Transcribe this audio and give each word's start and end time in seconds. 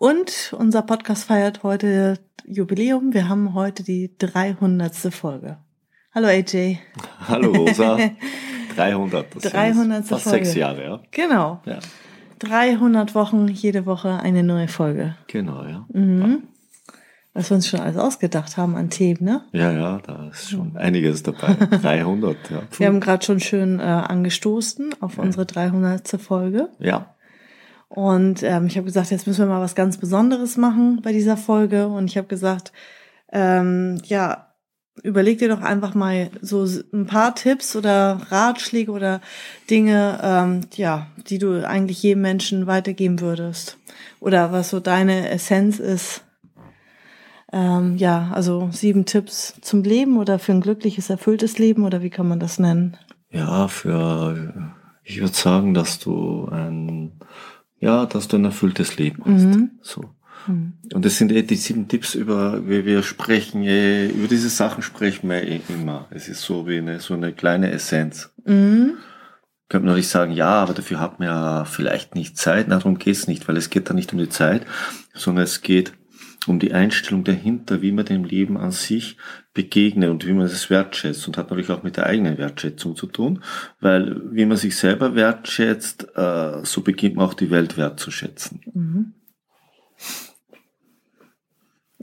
Und 0.00 0.54
unser 0.56 0.82
Podcast 0.82 1.24
feiert 1.24 1.64
heute 1.64 2.20
Jubiläum. 2.46 3.12
Wir 3.14 3.28
haben 3.28 3.54
heute 3.54 3.82
die 3.82 4.14
300. 4.16 4.94
Folge. 5.12 5.58
Hallo 6.14 6.28
AJ. 6.28 6.78
Hallo 7.26 7.50
Rosa. 7.50 7.98
300. 8.76 9.26
Das 9.34 9.50
300. 9.50 10.04
Fast 10.06 10.22
Folge. 10.22 10.44
sechs 10.44 10.54
Jahre, 10.54 10.84
ja. 10.84 11.00
Genau. 11.10 11.62
ja. 11.66 11.80
300 12.38 13.16
Wochen, 13.16 13.48
jede 13.48 13.86
Woche 13.86 14.20
eine 14.20 14.44
neue 14.44 14.68
Folge. 14.68 15.16
Genau, 15.26 15.64
ja. 15.64 15.84
Mhm. 15.92 16.44
Was 17.34 17.50
wir 17.50 17.56
uns 17.56 17.66
schon 17.66 17.80
alles 17.80 17.96
ausgedacht 17.96 18.56
haben 18.56 18.76
an 18.76 18.90
Themen, 18.90 19.24
ne? 19.24 19.42
Ja, 19.50 19.72
ja, 19.72 19.98
da 19.98 20.28
ist 20.28 20.50
schon 20.50 20.76
einiges 20.76 21.24
dabei. 21.24 21.54
300, 21.82 22.36
ja. 22.50 22.62
Wir 22.78 22.86
haben 22.86 23.00
gerade 23.00 23.26
schon 23.26 23.40
schön 23.40 23.80
äh, 23.80 23.82
angestoßen 23.82 24.94
auf 25.00 25.18
unsere 25.18 25.44
300. 25.44 26.08
Folge. 26.20 26.68
Ja, 26.78 27.16
Und 27.88 28.42
ähm, 28.42 28.66
ich 28.66 28.76
habe 28.76 28.86
gesagt, 28.86 29.10
jetzt 29.10 29.26
müssen 29.26 29.46
wir 29.46 29.54
mal 29.54 29.60
was 29.60 29.74
ganz 29.74 29.96
Besonderes 29.96 30.56
machen 30.56 31.00
bei 31.02 31.12
dieser 31.12 31.36
Folge. 31.36 31.88
Und 31.88 32.06
ich 32.06 32.16
habe 32.16 32.28
gesagt, 32.28 32.72
ähm, 33.32 34.00
ja, 34.04 34.52
überleg 35.02 35.38
dir 35.38 35.48
doch 35.48 35.62
einfach 35.62 35.94
mal 35.94 36.30
so 36.42 36.66
ein 36.92 37.06
paar 37.06 37.34
Tipps 37.34 37.76
oder 37.76 38.20
Ratschläge 38.28 38.92
oder 38.92 39.20
Dinge, 39.70 40.20
ähm, 40.22 40.60
ja, 40.74 41.06
die 41.28 41.38
du 41.38 41.66
eigentlich 41.66 42.02
jedem 42.02 42.22
Menschen 42.22 42.66
weitergeben 42.66 43.20
würdest. 43.20 43.78
Oder 44.20 44.52
was 44.52 44.70
so 44.70 44.80
deine 44.80 45.30
Essenz 45.30 45.78
ist. 45.78 46.24
Ähm, 47.50 47.96
ja, 47.96 48.30
also 48.34 48.68
sieben 48.72 49.06
Tipps 49.06 49.54
zum 49.62 49.82
Leben 49.82 50.18
oder 50.18 50.38
für 50.38 50.52
ein 50.52 50.60
glückliches, 50.60 51.08
erfülltes 51.08 51.58
Leben 51.58 51.84
oder 51.84 52.02
wie 52.02 52.10
kann 52.10 52.28
man 52.28 52.40
das 52.40 52.58
nennen? 52.58 52.98
ja, 53.30 53.68
für, 53.68 54.74
ich 55.04 55.20
würde 55.20 55.34
sagen, 55.34 55.74
dass 55.74 55.98
du 55.98 56.48
ein, 56.50 57.20
ja, 57.80 58.06
dass 58.06 58.28
du 58.28 58.36
ein 58.36 58.44
erfülltes 58.44 58.96
Leben 58.96 59.22
hast. 59.24 59.44
Mhm. 59.44 59.70
So. 59.82 60.04
Und 60.48 61.04
das 61.04 61.18
sind 61.18 61.30
eh 61.32 61.42
die 61.42 61.56
sieben 61.56 61.88
Tipps, 61.88 62.14
über 62.14 62.66
wie 62.66 62.86
wir 62.86 63.02
sprechen, 63.02 63.62
eh, 63.64 64.08
über 64.08 64.28
diese 64.28 64.48
Sachen 64.48 64.82
sprechen 64.82 65.28
wir 65.28 65.42
eh 65.42 65.60
immer. 65.68 66.06
Es 66.10 66.28
ist 66.28 66.40
so 66.42 66.66
wie 66.66 66.78
eine, 66.78 67.00
so 67.00 67.14
eine 67.14 67.32
kleine 67.32 67.70
Essenz. 67.70 68.30
Mhm. 68.44 68.94
Könnte 69.68 69.84
man 69.84 69.92
natürlich 69.92 70.08
sagen, 70.08 70.32
ja, 70.32 70.48
aber 70.48 70.72
dafür 70.72 71.00
hat 71.00 71.18
man 71.18 71.28
ja 71.28 71.64
vielleicht 71.66 72.14
nicht 72.14 72.38
Zeit. 72.38 72.68
Na, 72.68 72.78
darum 72.78 72.98
geht's 72.98 73.28
nicht, 73.28 73.46
weil 73.48 73.58
es 73.58 73.68
geht 73.68 73.90
da 73.90 73.94
nicht 73.94 74.12
um 74.14 74.18
die 74.18 74.30
Zeit, 74.30 74.64
sondern 75.12 75.44
es 75.44 75.60
geht 75.60 75.92
um 76.46 76.58
die 76.58 76.72
Einstellung 76.72 77.24
dahinter, 77.24 77.82
wie 77.82 77.92
man 77.92 78.04
dem 78.04 78.24
Leben 78.24 78.56
an 78.56 78.70
sich 78.70 79.16
begegnet 79.52 80.10
und 80.10 80.26
wie 80.26 80.32
man 80.32 80.46
es 80.46 80.70
wertschätzt 80.70 81.26
und 81.26 81.36
hat 81.36 81.50
natürlich 81.50 81.70
auch 81.70 81.82
mit 81.82 81.96
der 81.96 82.06
eigenen 82.06 82.38
Wertschätzung 82.38 82.96
zu 82.96 83.06
tun, 83.06 83.42
weil 83.80 84.20
wie 84.32 84.46
man 84.46 84.56
sich 84.56 84.76
selber 84.76 85.14
wertschätzt, 85.14 86.08
äh, 86.16 86.64
so 86.64 86.82
beginnt 86.82 87.16
man 87.16 87.26
auch 87.26 87.34
die 87.34 87.50
Welt 87.50 87.76
wertzuschätzen. 87.76 88.60
Mhm. 88.72 89.14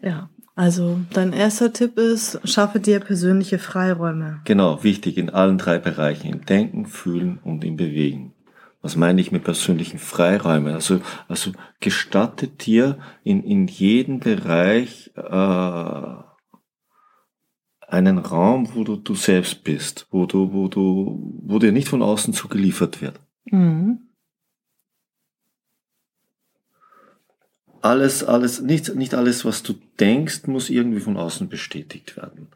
Ja, 0.01 0.29
also 0.55 0.99
dein 1.13 1.33
erster 1.33 1.73
Tipp 1.73 1.97
ist, 1.97 2.39
schaffe 2.43 2.79
dir 2.79 2.99
persönliche 2.99 3.57
Freiräume. 3.57 4.41
Genau, 4.45 4.83
wichtig 4.83 5.17
in 5.17 5.29
allen 5.29 5.57
drei 5.57 5.79
Bereichen, 5.79 6.27
im 6.27 6.45
Denken, 6.45 6.85
Fühlen 6.85 7.39
und 7.43 7.63
im 7.63 7.75
Bewegen. 7.75 8.34
Was 8.85 8.95
meine 8.95 9.19
ich 9.19 9.31
mit 9.31 9.43
persönlichen 9.43 9.97
Freiräumen? 9.97 10.75
Also, 10.75 11.01
also 11.27 11.53
gestattet 11.79 12.67
dir 12.67 12.99
in, 13.23 13.41
in 13.43 13.65
jedem 13.65 14.19
Bereich 14.19 15.11
äh, 15.15 16.15
einen 17.87 18.19
Raum, 18.19 18.75
wo 18.75 18.83
du 18.83 18.97
du 18.97 19.15
selbst 19.15 19.63
bist, 19.63 20.05
wo 20.11 20.27
du, 20.27 20.53
wo 20.53 20.67
du, 20.67 21.41
wo 21.47 21.57
dir 21.57 21.71
nicht 21.71 21.87
von 21.87 22.03
außen 22.03 22.35
zugeliefert 22.35 23.01
wird. 23.01 23.19
Mhm. 23.45 24.01
Alles, 27.81 28.23
alles, 28.23 28.61
nicht, 28.61 28.93
nicht 28.93 29.15
alles, 29.15 29.45
was 29.45 29.63
du 29.63 29.73
denkst, 29.99 30.45
muss 30.45 30.69
irgendwie 30.69 30.99
von 30.99 31.17
außen 31.17 31.49
bestätigt 31.49 32.17
werden. 32.17 32.49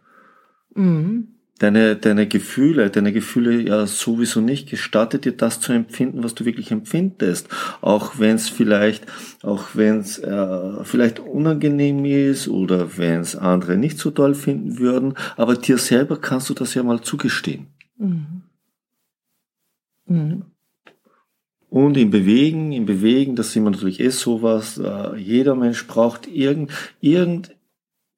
Mhm. 0.76 1.39
Deine, 1.60 1.96
deine 1.96 2.28
Gefühle, 2.28 2.90
deine 2.90 3.14
Gefühle 3.14 3.62
ja 3.62 3.86
sowieso 3.86 4.42
nicht 4.42 4.70
gestattet 4.70 5.26
dir 5.26 5.34
das 5.34 5.60
zu 5.60 5.74
empfinden, 5.74 6.24
was 6.24 6.34
du 6.34 6.46
wirklich 6.46 6.72
empfindest. 6.72 7.48
Auch 7.82 8.18
wenn 8.18 8.36
es 8.36 8.50
vielleicht, 8.50 9.06
auch 9.44 9.68
wenn 9.76 10.00
es 10.00 10.18
äh, 10.18 10.84
vielleicht 10.84 11.20
unangenehm 11.20 12.04
ist 12.06 12.48
oder 12.48 12.98
wenn 12.98 13.22
es 13.22 13.36
andere 13.36 13.78
nicht 13.78 14.00
so 14.00 14.12
toll 14.12 14.34
finden 14.34 14.80
würden, 14.80 15.14
aber 15.38 15.56
dir 15.56 15.78
selber 15.78 16.20
kannst 16.20 16.50
du 16.50 16.54
das 16.54 16.74
ja 16.74 16.84
mal 16.84 17.02
zugestehen. 17.02 17.68
Mhm. 17.98 18.42
Mhm. 20.08 20.44
Und 21.70 21.98
im 21.98 22.10
Bewegen, 22.10 22.72
im 22.72 22.88
Bewegen, 22.88 23.36
das 23.36 23.52
sind 23.52 23.64
wir 23.64 23.70
natürlich 23.70 24.00
eh 24.00 24.10
sowas, 24.10 24.80
äh, 24.80 25.16
jeder 25.18 25.54
Mensch 25.54 25.86
braucht 25.86 26.28
irgend, 26.28 26.72
irgend 27.00 27.52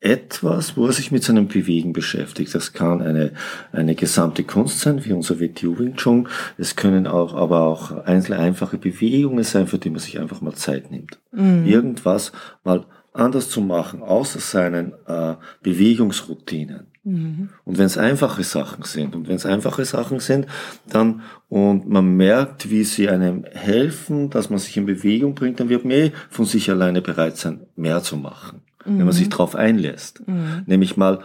etwas, 0.01 0.75
wo 0.75 0.87
er 0.87 0.93
sich 0.93 1.11
mit 1.11 1.23
seinem 1.23 1.47
Bewegen 1.47 1.93
beschäftigt. 1.93 2.53
Das 2.55 2.73
kann 2.73 3.01
eine, 3.01 3.31
eine 3.71 3.93
gesamte 3.93 4.43
Kunst 4.43 4.79
sein, 4.79 5.05
wie 5.05 5.13
unser 5.13 5.39
WTU 5.39 5.77
Wing 5.77 5.95
Chun. 5.95 6.27
Es 6.57 6.75
können 6.75 7.05
auch, 7.05 7.35
aber 7.35 7.61
auch 7.61 7.91
einzelne 8.05 8.39
einfache 8.39 8.79
Bewegungen 8.79 9.43
sein, 9.43 9.67
für 9.67 9.77
die 9.77 9.91
man 9.91 9.99
sich 9.99 10.19
einfach 10.19 10.41
mal 10.41 10.55
Zeit 10.55 10.91
nimmt. 10.91 11.19
Mhm. 11.31 11.65
Irgendwas 11.65 12.31
mal 12.63 12.85
anders 13.13 13.49
zu 13.49 13.61
machen, 13.61 14.01
außer 14.01 14.39
seinen 14.39 14.93
äh, 15.05 15.35
Bewegungsroutinen. 15.61 16.87
Mhm. 17.03 17.49
Und 17.63 17.77
wenn 17.77 17.85
es 17.85 17.97
einfache 17.97 18.43
Sachen 18.43 18.83
sind, 18.83 19.15
und 19.15 19.27
wenn 19.27 19.35
es 19.35 19.45
einfache 19.45 19.85
Sachen 19.85 20.19
sind, 20.19 20.47
dann, 20.89 21.21
und 21.49 21.89
man 21.89 22.15
merkt, 22.15 22.71
wie 22.71 22.83
sie 22.85 23.09
einem 23.09 23.43
helfen, 23.51 24.29
dass 24.29 24.49
man 24.49 24.59
sich 24.59 24.77
in 24.77 24.85
Bewegung 24.85 25.35
bringt, 25.35 25.59
dann 25.59 25.69
wird 25.69 25.83
man 25.83 25.93
eh 25.93 26.11
von 26.29 26.45
sich 26.45 26.71
alleine 26.71 27.01
bereit 27.01 27.37
sein, 27.37 27.61
mehr 27.75 28.01
zu 28.01 28.17
machen. 28.17 28.61
Wenn 28.85 29.05
man 29.05 29.13
sich 29.13 29.29
darauf 29.29 29.55
einlässt. 29.55 30.27
Mhm. 30.27 30.63
Nämlich 30.65 30.97
mal 30.97 31.23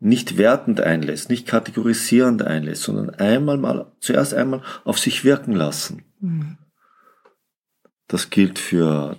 nicht 0.00 0.36
wertend 0.36 0.80
einlässt, 0.80 1.28
nicht 1.28 1.46
kategorisierend 1.46 2.42
einlässt, 2.42 2.82
sondern 2.82 3.10
einmal 3.10 3.58
mal, 3.58 3.92
zuerst 4.00 4.34
einmal 4.34 4.62
auf 4.84 4.98
sich 4.98 5.24
wirken 5.24 5.52
lassen. 5.52 6.04
Mhm. 6.20 6.58
Das 8.06 8.30
gilt 8.30 8.58
für 8.58 9.16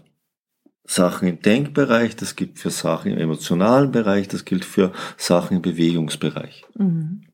Sachen 0.86 1.28
im 1.28 1.42
Denkbereich, 1.42 2.16
das 2.16 2.36
gilt 2.36 2.58
für 2.58 2.72
Sachen 2.72 3.12
im 3.12 3.20
emotionalen 3.20 3.92
Bereich, 3.92 4.28
das 4.28 4.46
gilt 4.46 4.66
für 4.66 4.92
Sachen 5.18 5.58
im 5.58 5.62
Bewegungsbereich. 5.62 6.66
Mhm. 6.76 7.26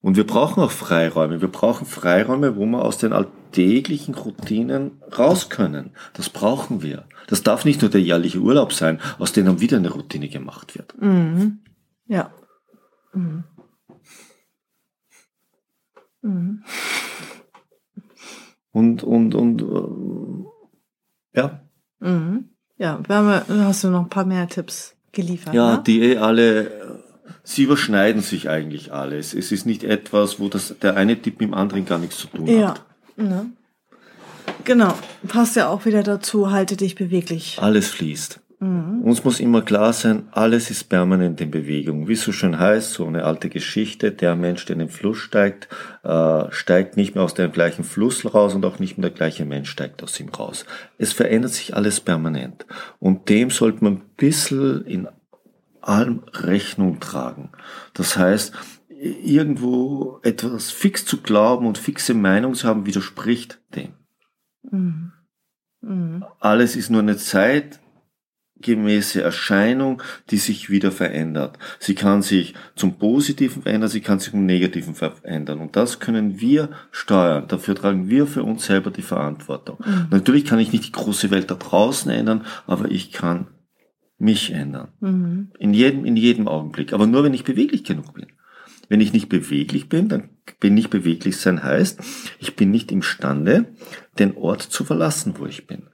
Und 0.00 0.16
wir 0.16 0.26
brauchen 0.26 0.62
auch 0.62 0.70
Freiräume. 0.70 1.40
Wir 1.40 1.48
brauchen 1.48 1.86
Freiräume, 1.86 2.56
wo 2.56 2.64
wir 2.64 2.82
aus 2.82 2.98
den 2.98 3.12
alltäglichen 3.50 4.14
Routinen 4.14 5.02
raus 5.16 5.50
können. 5.50 5.90
Das 6.14 6.30
brauchen 6.30 6.82
wir. 6.82 7.04
Das 7.26 7.42
darf 7.42 7.64
nicht 7.64 7.82
nur 7.82 7.90
der 7.90 8.00
jährliche 8.00 8.38
Urlaub 8.38 8.72
sein, 8.72 9.00
aus 9.18 9.32
dem 9.32 9.46
dann 9.46 9.60
wieder 9.60 9.76
eine 9.76 9.90
Routine 9.90 10.28
gemacht 10.28 10.76
wird. 10.76 10.94
Mhm. 11.00 11.60
Ja. 12.06 12.32
Mhm. 13.12 13.44
Mhm. 16.22 16.64
Und, 18.72 19.02
und, 19.02 19.34
und, 19.34 19.62
äh, 19.62 21.40
ja. 21.40 21.60
Mhm. 21.98 22.50
Ja, 22.78 23.00
wir 23.06 23.16
haben, 23.16 23.64
hast 23.66 23.84
du 23.84 23.88
noch 23.90 24.02
ein 24.02 24.08
paar 24.08 24.24
mehr 24.24 24.48
Tipps 24.48 24.94
geliefert. 25.12 25.54
Ja, 25.54 25.76
ne? 25.76 25.82
die 25.84 26.02
eh 26.02 26.18
alle, 26.18 27.02
sie 27.42 27.64
überschneiden 27.64 28.22
sich 28.22 28.48
eigentlich 28.48 28.92
alles. 28.92 29.34
Es 29.34 29.50
ist 29.50 29.66
nicht 29.66 29.82
etwas, 29.82 30.38
wo 30.38 30.48
das, 30.48 30.78
der 30.80 30.96
eine 30.96 31.20
Tipp 31.20 31.40
mit 31.40 31.48
dem 31.48 31.54
anderen 31.54 31.84
gar 31.84 31.98
nichts 31.98 32.18
zu 32.18 32.28
tun 32.28 32.46
Ja. 32.46 32.70
hat. 32.70 32.86
Ne? 33.16 33.46
Genau. 34.64 34.94
Passt 35.26 35.56
ja 35.56 35.68
auch 35.68 35.84
wieder 35.84 36.02
dazu, 36.02 36.50
halte 36.50 36.76
dich 36.76 36.94
beweglich. 36.94 37.58
Alles 37.60 37.88
fließt. 37.88 38.40
Mhm. 38.60 39.00
Uns 39.02 39.24
muss 39.24 39.40
immer 39.40 39.62
klar 39.62 39.94
sein, 39.94 40.28
alles 40.32 40.70
ist 40.70 40.84
permanent 40.84 41.40
in 41.40 41.50
Bewegung. 41.50 42.08
Wie 42.08 42.12
es 42.12 42.22
so 42.22 42.30
schön 42.30 42.58
heißt, 42.58 42.92
so 42.92 43.06
eine 43.06 43.24
alte 43.24 43.48
Geschichte, 43.48 44.12
der 44.12 44.36
Mensch, 44.36 44.66
der 44.66 44.74
in 44.74 44.80
den 44.80 44.88
Fluss 44.90 45.16
steigt, 45.16 45.68
äh, 46.04 46.44
steigt 46.50 46.98
nicht 46.98 47.14
mehr 47.14 47.24
aus 47.24 47.32
dem 47.32 47.52
gleichen 47.52 47.84
Fluss 47.84 48.34
raus 48.34 48.54
und 48.54 48.64
auch 48.66 48.78
nicht 48.78 48.98
mehr 48.98 49.08
der 49.08 49.16
gleiche 49.16 49.46
Mensch 49.46 49.70
steigt 49.70 50.02
aus 50.02 50.20
ihm 50.20 50.28
raus. 50.28 50.66
Es 50.98 51.14
verändert 51.14 51.52
sich 51.52 51.74
alles 51.74 52.00
permanent. 52.00 52.66
Und 52.98 53.30
dem 53.30 53.48
sollte 53.48 53.82
man 53.82 53.94
ein 53.94 54.02
bisschen 54.18 54.84
in 54.84 55.08
allem 55.80 56.22
Rechnung 56.34 57.00
tragen. 57.00 57.48
Das 57.94 58.18
heißt, 58.18 58.52
irgendwo 59.00 60.20
etwas 60.22 60.70
fix 60.70 61.06
zu 61.06 61.22
glauben 61.22 61.66
und 61.66 61.78
fixe 61.78 62.12
Meinung 62.12 62.54
zu 62.54 62.68
haben, 62.68 62.86
widerspricht 62.86 63.60
dem. 63.74 63.94
Mhm. 64.70 65.12
Mhm. 65.80 66.24
Alles 66.38 66.76
ist 66.76 66.90
nur 66.90 67.00
eine 67.00 67.16
Zeit, 67.16 67.80
gemäße 68.56 69.22
Erscheinung, 69.22 70.02
die 70.28 70.36
sich 70.36 70.68
wieder 70.68 70.92
verändert. 70.92 71.58
Sie 71.78 71.94
kann 71.94 72.20
sich 72.20 72.52
zum 72.74 72.98
Positiven 72.98 73.62
verändern, 73.62 73.88
sie 73.88 74.02
kann 74.02 74.18
sich 74.18 74.32
zum 74.32 74.44
Negativen 74.44 74.94
verändern. 74.94 75.60
Und 75.60 75.76
das 75.76 75.98
können 75.98 76.40
wir 76.40 76.68
steuern. 76.90 77.48
Dafür 77.48 77.74
tragen 77.74 78.10
wir 78.10 78.26
für 78.26 78.42
uns 78.42 78.66
selber 78.66 78.90
die 78.90 79.00
Verantwortung. 79.00 79.78
Mhm. 79.82 80.08
Natürlich 80.10 80.44
kann 80.44 80.58
ich 80.58 80.72
nicht 80.72 80.86
die 80.86 80.92
große 80.92 81.30
Welt 81.30 81.50
da 81.50 81.54
draußen 81.54 82.10
ändern, 82.10 82.44
aber 82.66 82.90
ich 82.90 83.12
kann 83.12 83.46
mich 84.18 84.52
ändern. 84.52 84.88
Mhm. 85.00 85.52
In 85.58 85.72
jedem, 85.72 86.04
in 86.04 86.16
jedem 86.16 86.46
Augenblick. 86.46 86.92
Aber 86.92 87.06
nur, 87.06 87.24
wenn 87.24 87.32
ich 87.32 87.44
beweglich 87.44 87.84
genug 87.84 88.12
bin. 88.12 88.26
Wenn 88.90 89.00
ich 89.00 89.12
nicht 89.12 89.28
beweglich 89.28 89.88
bin, 89.88 90.08
dann 90.08 90.30
bin 90.58 90.74
nicht 90.74 90.90
beweglich 90.90 91.36
sein 91.36 91.62
heißt, 91.62 92.00
ich 92.40 92.56
bin 92.56 92.72
nicht 92.72 92.90
imstande, 92.90 93.66
den 94.18 94.36
Ort 94.36 94.62
zu 94.62 94.84
verlassen, 94.84 95.34
wo 95.38 95.46
ich 95.46 95.68
bin. 95.68 95.84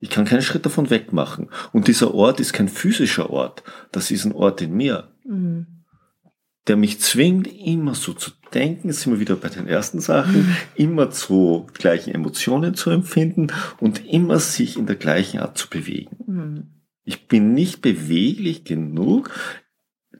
Ich 0.00 0.10
kann 0.10 0.24
keinen 0.24 0.42
Schritt 0.42 0.66
davon 0.66 0.90
wegmachen. 0.90 1.48
Und 1.72 1.86
dieser 1.86 2.12
Ort 2.12 2.40
ist 2.40 2.52
kein 2.52 2.68
physischer 2.68 3.30
Ort. 3.30 3.62
Das 3.92 4.10
ist 4.10 4.24
ein 4.24 4.32
Ort 4.32 4.60
in 4.60 4.74
mir, 4.74 5.12
mhm. 5.24 5.66
der 6.66 6.76
mich 6.76 7.00
zwingt, 7.00 7.46
immer 7.46 7.94
so 7.94 8.12
zu 8.12 8.32
denken, 8.52 8.88
jetzt 8.88 9.02
sind 9.02 9.12
wir 9.12 9.20
wieder 9.20 9.36
bei 9.36 9.48
den 9.48 9.68
ersten 9.68 10.00
Sachen, 10.00 10.48
mhm. 10.48 10.56
immer 10.74 11.10
zu 11.10 11.68
gleichen 11.74 12.12
Emotionen 12.12 12.74
zu 12.74 12.90
empfinden 12.90 13.52
und 13.78 14.04
immer 14.04 14.40
sich 14.40 14.76
in 14.76 14.86
der 14.86 14.96
gleichen 14.96 15.38
Art 15.38 15.56
zu 15.56 15.70
bewegen. 15.70 16.16
Mhm. 16.26 16.64
Ich 17.04 17.28
bin 17.28 17.54
nicht 17.54 17.82
beweglich 17.82 18.64
genug, 18.64 19.30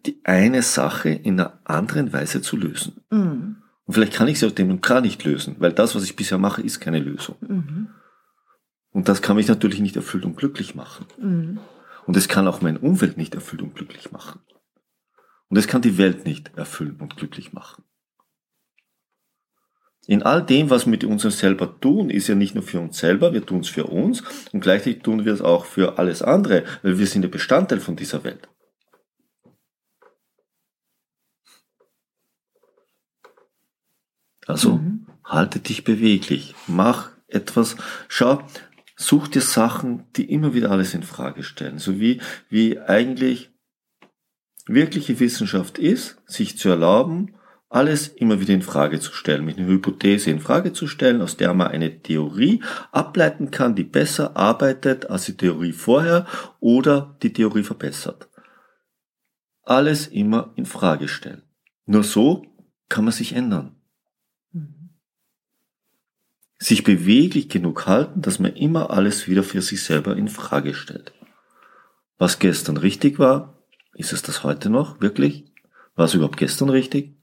die 0.06 0.20
eine 0.24 0.62
Sache 0.62 1.10
in 1.10 1.40
einer 1.40 1.60
anderen 1.64 2.12
Weise 2.12 2.42
zu 2.42 2.56
lösen. 2.56 3.00
Mhm. 3.10 3.56
Und 3.84 3.94
vielleicht 3.94 4.14
kann 4.14 4.28
ich 4.28 4.38
sie 4.38 4.46
aus 4.46 4.54
dem 4.54 4.80
gar 4.80 5.00
nicht 5.00 5.24
lösen, 5.24 5.56
weil 5.58 5.72
das, 5.72 5.94
was 5.94 6.04
ich 6.04 6.16
bisher 6.16 6.38
mache, 6.38 6.62
ist 6.62 6.80
keine 6.80 6.98
Lösung. 6.98 7.36
Mhm. 7.40 7.88
Und 8.90 9.08
das 9.08 9.22
kann 9.22 9.36
mich 9.36 9.48
natürlich 9.48 9.80
nicht 9.80 9.96
erfüllt 9.96 10.24
und 10.24 10.36
glücklich 10.36 10.74
machen. 10.74 11.06
Mhm. 11.18 11.60
Und 12.06 12.16
es 12.16 12.28
kann 12.28 12.48
auch 12.48 12.60
mein 12.62 12.76
Umfeld 12.76 13.16
nicht 13.16 13.34
erfüllt 13.34 13.62
und 13.62 13.74
glücklich 13.74 14.12
machen. 14.12 14.40
Und 15.48 15.56
es 15.56 15.68
kann 15.68 15.82
die 15.82 15.98
Welt 15.98 16.24
nicht 16.24 16.56
erfüllen 16.56 16.96
und 17.00 17.16
glücklich 17.16 17.52
machen. 17.52 17.84
In 20.08 20.22
all 20.22 20.44
dem, 20.44 20.70
was 20.70 20.86
wir 20.86 20.92
mit 20.92 21.04
uns 21.04 21.22
selber 21.22 21.80
tun, 21.80 22.10
ist 22.10 22.28
ja 22.28 22.36
nicht 22.36 22.54
nur 22.54 22.62
für 22.62 22.78
uns 22.78 22.98
selber, 22.98 23.32
wir 23.32 23.44
tun 23.44 23.60
es 23.60 23.68
für 23.68 23.86
uns 23.86 24.22
und 24.52 24.60
gleichzeitig 24.60 25.02
tun 25.02 25.24
wir 25.24 25.32
es 25.32 25.40
auch 25.40 25.64
für 25.64 25.98
alles 25.98 26.22
andere, 26.22 26.64
weil 26.82 26.98
wir 26.98 27.06
sind 27.06 27.22
ja 27.22 27.28
Bestandteil 27.28 27.80
von 27.80 27.96
dieser 27.96 28.22
Welt. 28.22 28.48
Also 34.46 34.76
mhm. 34.76 35.06
halte 35.24 35.58
dich 35.58 35.84
beweglich, 35.84 36.54
mach 36.66 37.10
etwas, 37.26 37.76
schau, 38.08 38.42
such 38.96 39.28
dir 39.28 39.42
Sachen, 39.42 40.04
die 40.14 40.30
immer 40.30 40.54
wieder 40.54 40.70
alles 40.70 40.94
in 40.94 41.02
Frage 41.02 41.42
stellen. 41.42 41.78
So 41.78 42.00
wie, 42.00 42.20
wie 42.48 42.78
eigentlich 42.78 43.50
wirkliche 44.66 45.20
Wissenschaft 45.20 45.78
ist, 45.78 46.16
sich 46.26 46.56
zu 46.56 46.68
erlauben, 46.68 47.34
alles 47.68 48.08
immer 48.08 48.40
wieder 48.40 48.54
in 48.54 48.62
Frage 48.62 49.00
zu 49.00 49.12
stellen, 49.12 49.44
mit 49.44 49.58
einer 49.58 49.66
Hypothese 49.66 50.30
in 50.30 50.40
Frage 50.40 50.72
zu 50.72 50.86
stellen, 50.86 51.20
aus 51.20 51.36
der 51.36 51.52
man 51.52 51.68
eine 51.68 52.00
Theorie 52.00 52.62
ableiten 52.92 53.50
kann, 53.50 53.74
die 53.74 53.84
besser 53.84 54.36
arbeitet 54.36 55.10
als 55.10 55.26
die 55.26 55.36
Theorie 55.36 55.72
vorher 55.72 56.26
oder 56.60 57.16
die 57.22 57.32
Theorie 57.32 57.64
verbessert. 57.64 58.28
Alles 59.62 60.06
immer 60.06 60.52
in 60.54 60.64
Frage 60.64 61.08
stellen. 61.08 61.42
Nur 61.86 62.04
so 62.04 62.46
kann 62.88 63.04
man 63.04 63.12
sich 63.12 63.32
ändern 63.34 63.75
sich 66.58 66.84
beweglich 66.84 67.48
genug 67.48 67.86
halten, 67.86 68.22
dass 68.22 68.38
man 68.38 68.54
immer 68.54 68.90
alles 68.90 69.28
wieder 69.28 69.42
für 69.42 69.62
sich 69.62 69.82
selber 69.82 70.16
in 70.16 70.28
Frage 70.28 70.74
stellt. 70.74 71.12
Was 72.18 72.38
gestern 72.38 72.76
richtig 72.78 73.18
war, 73.18 73.62
ist 73.94 74.12
es 74.12 74.22
das 74.22 74.42
heute 74.42 74.70
noch 74.70 75.00
wirklich? 75.00 75.44
War 75.94 76.06
es 76.06 76.14
überhaupt 76.14 76.38
gestern 76.38 76.70
richtig? 76.70 77.14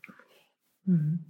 Mhm. 0.85 1.25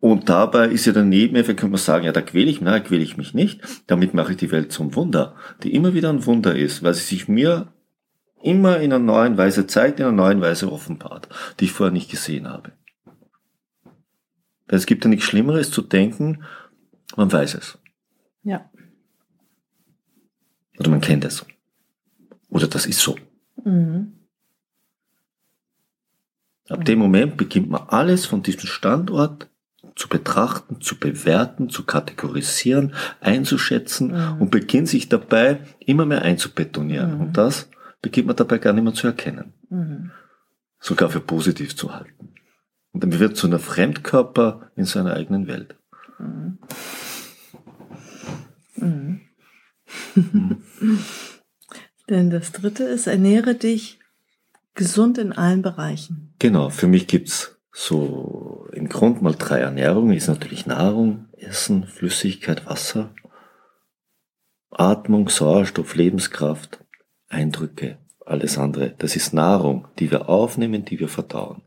Und 0.00 0.28
dabei 0.28 0.66
ist 0.66 0.84
ja 0.84 0.92
der 0.92 1.04
Nebeneffekt, 1.04 1.60
kann 1.60 1.70
man 1.70 1.78
sagen, 1.78 2.04
ja, 2.04 2.10
da 2.10 2.22
quäle 2.22 2.50
ich 2.50 2.60
mich, 2.60 2.68
nein, 2.68 2.82
quäle 2.82 3.04
ich 3.04 3.16
mich 3.16 3.34
nicht. 3.34 3.60
Damit 3.86 4.14
mache 4.14 4.32
ich 4.32 4.36
die 4.36 4.50
Welt 4.50 4.72
zum 4.72 4.96
Wunder, 4.96 5.36
die 5.62 5.72
immer 5.72 5.94
wieder 5.94 6.10
ein 6.10 6.26
Wunder 6.26 6.56
ist, 6.56 6.82
weil 6.82 6.94
sie 6.94 7.04
sich 7.04 7.28
mir 7.28 7.72
immer 8.42 8.78
in 8.78 8.92
einer 8.92 8.98
neuen 8.98 9.36
Weise 9.38 9.66
zeigt, 9.66 10.00
in 10.00 10.06
einer 10.06 10.14
neuen 10.14 10.40
Weise 10.40 10.70
offenbart, 10.70 11.28
die 11.60 11.66
ich 11.66 11.72
vorher 11.72 11.92
nicht 11.92 12.10
gesehen 12.10 12.48
habe. 12.48 12.72
Weil 14.66 14.78
es 14.78 14.86
gibt 14.86 15.04
ja 15.04 15.10
nichts 15.10 15.26
Schlimmeres 15.26 15.70
zu 15.70 15.82
denken, 15.82 16.44
man 17.16 17.30
weiß 17.30 17.54
es. 17.54 17.78
Ja. 18.42 18.70
Oder 20.78 20.90
man 20.90 21.00
kennt 21.00 21.24
es. 21.24 21.44
Oder 22.48 22.66
das 22.66 22.86
ist 22.86 23.00
so. 23.00 23.16
Mhm. 23.64 24.12
Ab 26.68 26.84
dem 26.84 26.98
Moment 26.98 27.36
beginnt 27.36 27.68
man 27.68 27.82
alles 27.88 28.24
von 28.24 28.42
diesem 28.42 28.66
Standort 28.66 29.48
zu 29.94 30.08
betrachten, 30.08 30.80
zu 30.80 30.98
bewerten, 30.98 31.68
zu 31.68 31.84
kategorisieren, 31.84 32.94
einzuschätzen 33.20 34.12
mhm. 34.12 34.40
und 34.40 34.50
beginnt 34.50 34.88
sich 34.88 35.08
dabei 35.08 35.60
immer 35.80 36.06
mehr 36.06 36.22
einzubetonieren. 36.22 37.16
Mhm. 37.16 37.20
Und 37.20 37.36
das 37.36 37.68
beginnt 38.02 38.26
man 38.26 38.36
dabei 38.36 38.58
gar 38.58 38.72
nicht 38.72 38.84
mehr 38.84 38.92
zu 38.92 39.06
erkennen. 39.06 39.54
Mhm. 39.70 40.10
Sogar 40.80 41.08
für 41.08 41.20
positiv 41.20 41.76
zu 41.76 41.94
halten. 41.94 42.34
Und 42.92 43.02
dann 43.02 43.18
wird 43.18 43.36
zu 43.36 43.46
einer 43.46 43.60
Fremdkörper 43.60 44.70
in 44.76 44.84
seiner 44.84 45.14
eigenen 45.14 45.46
Welt. 45.46 45.76
Mhm. 46.18 46.58
Mhm. 48.76 49.20
Denn 52.10 52.30
das 52.30 52.52
dritte 52.52 52.84
ist, 52.84 53.06
ernähre 53.06 53.54
dich 53.54 53.98
gesund 54.74 55.18
in 55.18 55.32
allen 55.32 55.62
Bereichen. 55.62 56.34
Genau, 56.38 56.70
für 56.70 56.88
mich 56.88 57.06
gibt's 57.06 57.56
so 57.70 58.68
im 58.72 58.88
Grund 58.88 59.22
mal 59.22 59.34
drei 59.34 59.60
Ernährungen. 59.60 60.16
Ist 60.16 60.28
natürlich 60.28 60.66
Nahrung, 60.66 61.28
Essen, 61.36 61.86
Flüssigkeit, 61.86 62.66
Wasser, 62.66 63.14
Atmung, 64.70 65.28
Sauerstoff, 65.28 65.94
Lebenskraft. 65.94 66.81
Eindrücke, 67.32 67.98
alles 68.24 68.58
andere. 68.58 68.94
Das 68.98 69.16
ist 69.16 69.32
Nahrung, 69.32 69.88
die 69.98 70.10
wir 70.10 70.28
aufnehmen, 70.28 70.84
die 70.84 71.00
wir 71.00 71.08
verdauen. 71.08 71.62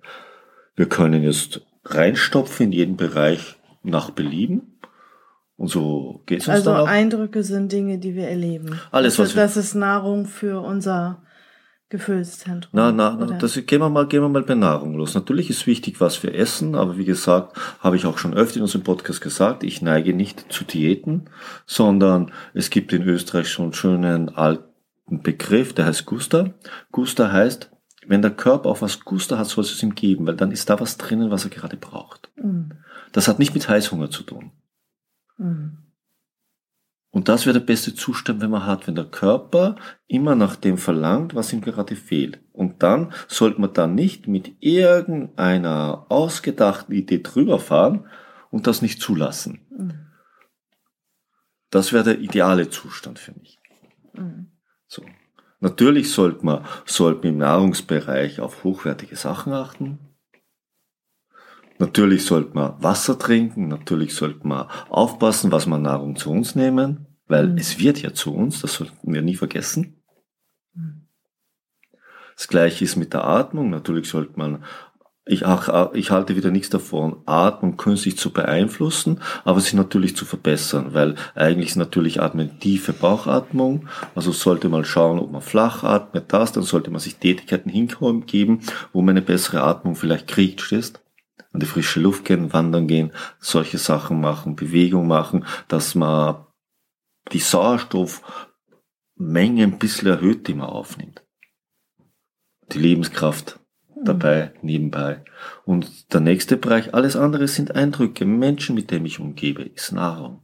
Wir 0.75 0.87
können 0.87 1.23
jetzt 1.23 1.61
reinstopfen 1.83 2.67
in 2.67 2.71
jeden 2.71 2.97
Bereich 2.97 3.55
nach 3.83 4.11
Belieben. 4.11 4.79
Und 5.57 5.69
so 5.69 6.21
geht 6.25 6.41
es 6.41 6.47
uns 6.47 6.55
Also 6.55 6.71
dann 6.71 6.81
auch. 6.81 6.87
Eindrücke 6.87 7.43
sind 7.43 7.71
Dinge, 7.71 7.97
die 7.97 8.15
wir 8.15 8.27
erleben. 8.27 8.79
Alles, 8.91 9.17
was 9.19 9.33
das, 9.33 9.55
das 9.55 9.65
ist 9.65 9.75
Nahrung 9.75 10.25
für 10.25 10.59
unser 10.59 11.23
Gefühlszentrum. 11.89 12.71
Na, 12.73 12.91
na, 12.91 13.15
na 13.17 13.37
das 13.37 13.53
gehen 13.65 13.79
wir 13.79 13.89
mal, 13.89 14.07
gehen 14.07 14.21
wir 14.21 14.27
mal 14.27 14.43
bei 14.43 14.55
Nahrung 14.55 14.95
los. 14.95 15.13
Natürlich 15.13 15.49
ist 15.49 15.65
wichtig, 15.65 16.01
was 16.01 16.21
wir 16.23 16.35
essen, 16.35 16.75
aber 16.75 16.97
wie 16.97 17.05
gesagt, 17.05 17.57
habe 17.79 17.95
ich 17.95 18.05
auch 18.05 18.17
schon 18.17 18.33
öfter 18.33 18.57
in 18.57 18.63
unserem 18.63 18.83
Podcast 18.83 19.21
gesagt, 19.21 19.63
ich 19.63 19.81
neige 19.81 20.13
nicht 20.13 20.51
zu 20.51 20.65
Diäten, 20.65 21.29
sondern 21.65 22.31
es 22.53 22.69
gibt 22.69 22.91
in 22.91 23.03
Österreich 23.03 23.49
schon 23.49 23.73
schönen 23.73 24.29
alten 24.29 24.74
Begriff, 25.07 25.73
der 25.73 25.85
heißt 25.85 26.05
Gusta. 26.05 26.53
Gusta 26.91 27.31
heißt, 27.31 27.71
wenn 28.07 28.21
der 28.21 28.31
Körper 28.31 28.69
auf 28.69 28.81
was 28.81 29.01
Gusta 29.01 29.37
hat, 29.37 29.47
soll 29.47 29.63
es 29.63 29.81
ihm 29.81 29.95
geben, 29.95 30.27
weil 30.27 30.35
dann 30.35 30.51
ist 30.51 30.69
da 30.69 30.79
was 30.79 30.97
drinnen, 30.97 31.31
was 31.31 31.43
er 31.43 31.49
gerade 31.49 31.77
braucht. 31.77 32.31
Mhm. 32.35 32.71
Das 33.11 33.27
hat 33.27 33.39
nicht 33.39 33.53
mit 33.53 33.67
Heißhunger 33.67 34.09
zu 34.09 34.23
tun. 34.23 34.51
Mhm. 35.37 35.77
Und 37.11 37.29
das 37.29 37.45
wäre 37.45 37.57
der 37.57 37.65
beste 37.65 37.95
Zustand, 37.95 38.41
wenn 38.41 38.49
man 38.49 38.65
hat, 38.65 38.87
wenn 38.87 38.95
der 38.95 39.05
Körper 39.05 39.77
immer 40.05 40.35
nach 40.35 40.57
dem 40.57 40.77
verlangt, 40.77 41.33
was 41.33 41.53
ihm 41.53 41.61
gerade 41.61 41.95
fehlt. 41.95 42.39
Und 42.51 42.83
dann 42.83 43.13
sollte 43.27 43.61
man 43.61 43.73
da 43.73 43.87
nicht 43.87 44.27
mit 44.27 44.57
irgendeiner 44.59 46.07
ausgedachten 46.09 46.93
Idee 46.93 47.21
drüber 47.23 47.59
fahren 47.59 48.05
und 48.51 48.67
das 48.67 48.81
nicht 48.81 49.01
zulassen. 49.01 49.61
Mhm. 49.69 50.07
Das 51.69 51.93
wäre 51.93 52.03
der 52.03 52.19
ideale 52.19 52.69
Zustand 52.69 53.17
für 53.17 53.31
mich. 53.31 53.59
Mhm. 54.13 54.51
So. 54.87 55.03
Natürlich 55.59 56.11
sollte 56.11 56.45
man, 56.45 56.65
sollte 56.85 57.25
man 57.25 57.33
im 57.33 57.37
Nahrungsbereich 57.39 58.39
auf 58.39 58.63
hochwertige 58.63 59.15
Sachen 59.15 59.53
achten. 59.53 59.99
Natürlich 61.77 62.25
sollte 62.25 62.53
man 62.53 62.81
Wasser 62.81 63.19
trinken, 63.19 63.67
natürlich 63.67 64.15
sollte 64.15 64.47
man 64.47 64.67
aufpassen, 64.89 65.51
was 65.51 65.65
man 65.65 65.81
Nahrung 65.81 66.15
zu 66.15 66.31
uns 66.31 66.55
nehmen, 66.55 67.07
weil 67.27 67.47
mhm. 67.47 67.57
es 67.57 67.79
wird 67.79 68.01
ja 68.01 68.13
zu 68.13 68.33
uns, 68.33 68.61
das 68.61 68.75
sollten 68.75 69.13
wir 69.13 69.21
nie 69.21 69.35
vergessen. 69.35 70.01
Mhm. 70.73 71.07
Das 72.35 72.47
gleiche 72.47 72.83
ist 72.83 72.95
mit 72.95 73.13
der 73.13 73.23
Atmung. 73.25 73.69
Natürlich 73.69 74.09
sollte 74.09 74.37
man 74.37 74.63
ich, 75.25 75.45
ach, 75.45 75.91
ich 75.93 76.11
halte 76.11 76.35
wieder 76.35 76.51
nichts 76.51 76.69
davon, 76.69 77.17
Atmung 77.25 77.77
künstlich 77.77 78.17
zu 78.17 78.31
beeinflussen, 78.31 79.21
aber 79.43 79.59
sie 79.59 79.75
natürlich 79.75 80.15
zu 80.15 80.23
verbessern, 80.23 80.93
weil 80.93 81.15
eigentlich 81.33 81.69
ist 81.69 81.77
natürlich 81.77 82.21
Atmen 82.21 82.59
tiefe 82.59 82.93
Bauchatmung, 82.93 83.87
also 84.13 84.31
sollte 84.31 84.69
man 84.69 84.85
schauen, 84.85 85.19
ob 85.19 85.31
man 85.31 85.41
flach 85.41 85.83
atmet, 85.83 86.31
das, 86.31 86.51
dann 86.51 86.63
sollte 86.63 86.91
man 86.91 86.99
sich 86.99 87.15
Tätigkeiten 87.15 87.71
hingeben, 87.71 88.59
wo 88.93 89.01
man 89.01 89.11
eine 89.11 89.23
bessere 89.23 89.63
Atmung 89.63 89.95
vielleicht 89.95 90.27
kriegt, 90.27 90.61
stehst? 90.61 91.01
an 91.55 91.59
die 91.61 91.65
frische 91.65 92.01
Luft 92.01 92.25
gehen, 92.25 92.53
wandern 92.53 92.87
gehen, 92.87 93.13
solche 93.39 93.77
Sachen 93.77 94.19
machen, 94.19 94.57
Bewegung 94.57 95.07
machen, 95.07 95.45
dass 95.69 95.95
man 95.95 96.45
die 97.31 97.39
Sauerstoffmenge 97.39 99.63
ein 99.63 99.79
bisschen 99.79 100.09
erhöht, 100.09 100.47
die 100.47 100.53
man 100.53 100.67
aufnimmt. 100.67 101.23
Die 102.73 102.79
Lebenskraft 102.79 103.59
dabei, 104.07 104.53
nebenbei. 104.61 105.23
Und 105.65 106.13
der 106.13 106.21
nächste 106.21 106.57
Bereich, 106.57 106.93
alles 106.93 107.15
andere 107.15 107.47
sind 107.47 107.75
Eindrücke, 107.75 108.25
Menschen, 108.25 108.75
mit 108.75 108.91
denen 108.91 109.05
ich 109.05 109.19
umgebe, 109.19 109.63
ist 109.63 109.91
Nahrung. 109.91 110.41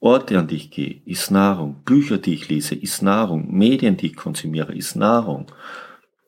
Orte, 0.00 0.38
an 0.38 0.46
die 0.46 0.56
ich 0.56 0.70
gehe, 0.70 1.02
ist 1.06 1.30
Nahrung. 1.30 1.82
Bücher, 1.84 2.18
die 2.18 2.34
ich 2.34 2.48
lese, 2.48 2.74
ist 2.74 3.02
Nahrung. 3.02 3.52
Medien, 3.52 3.96
die 3.96 4.06
ich 4.06 4.16
konsumiere, 4.16 4.74
ist 4.74 4.94
Nahrung. 4.94 5.46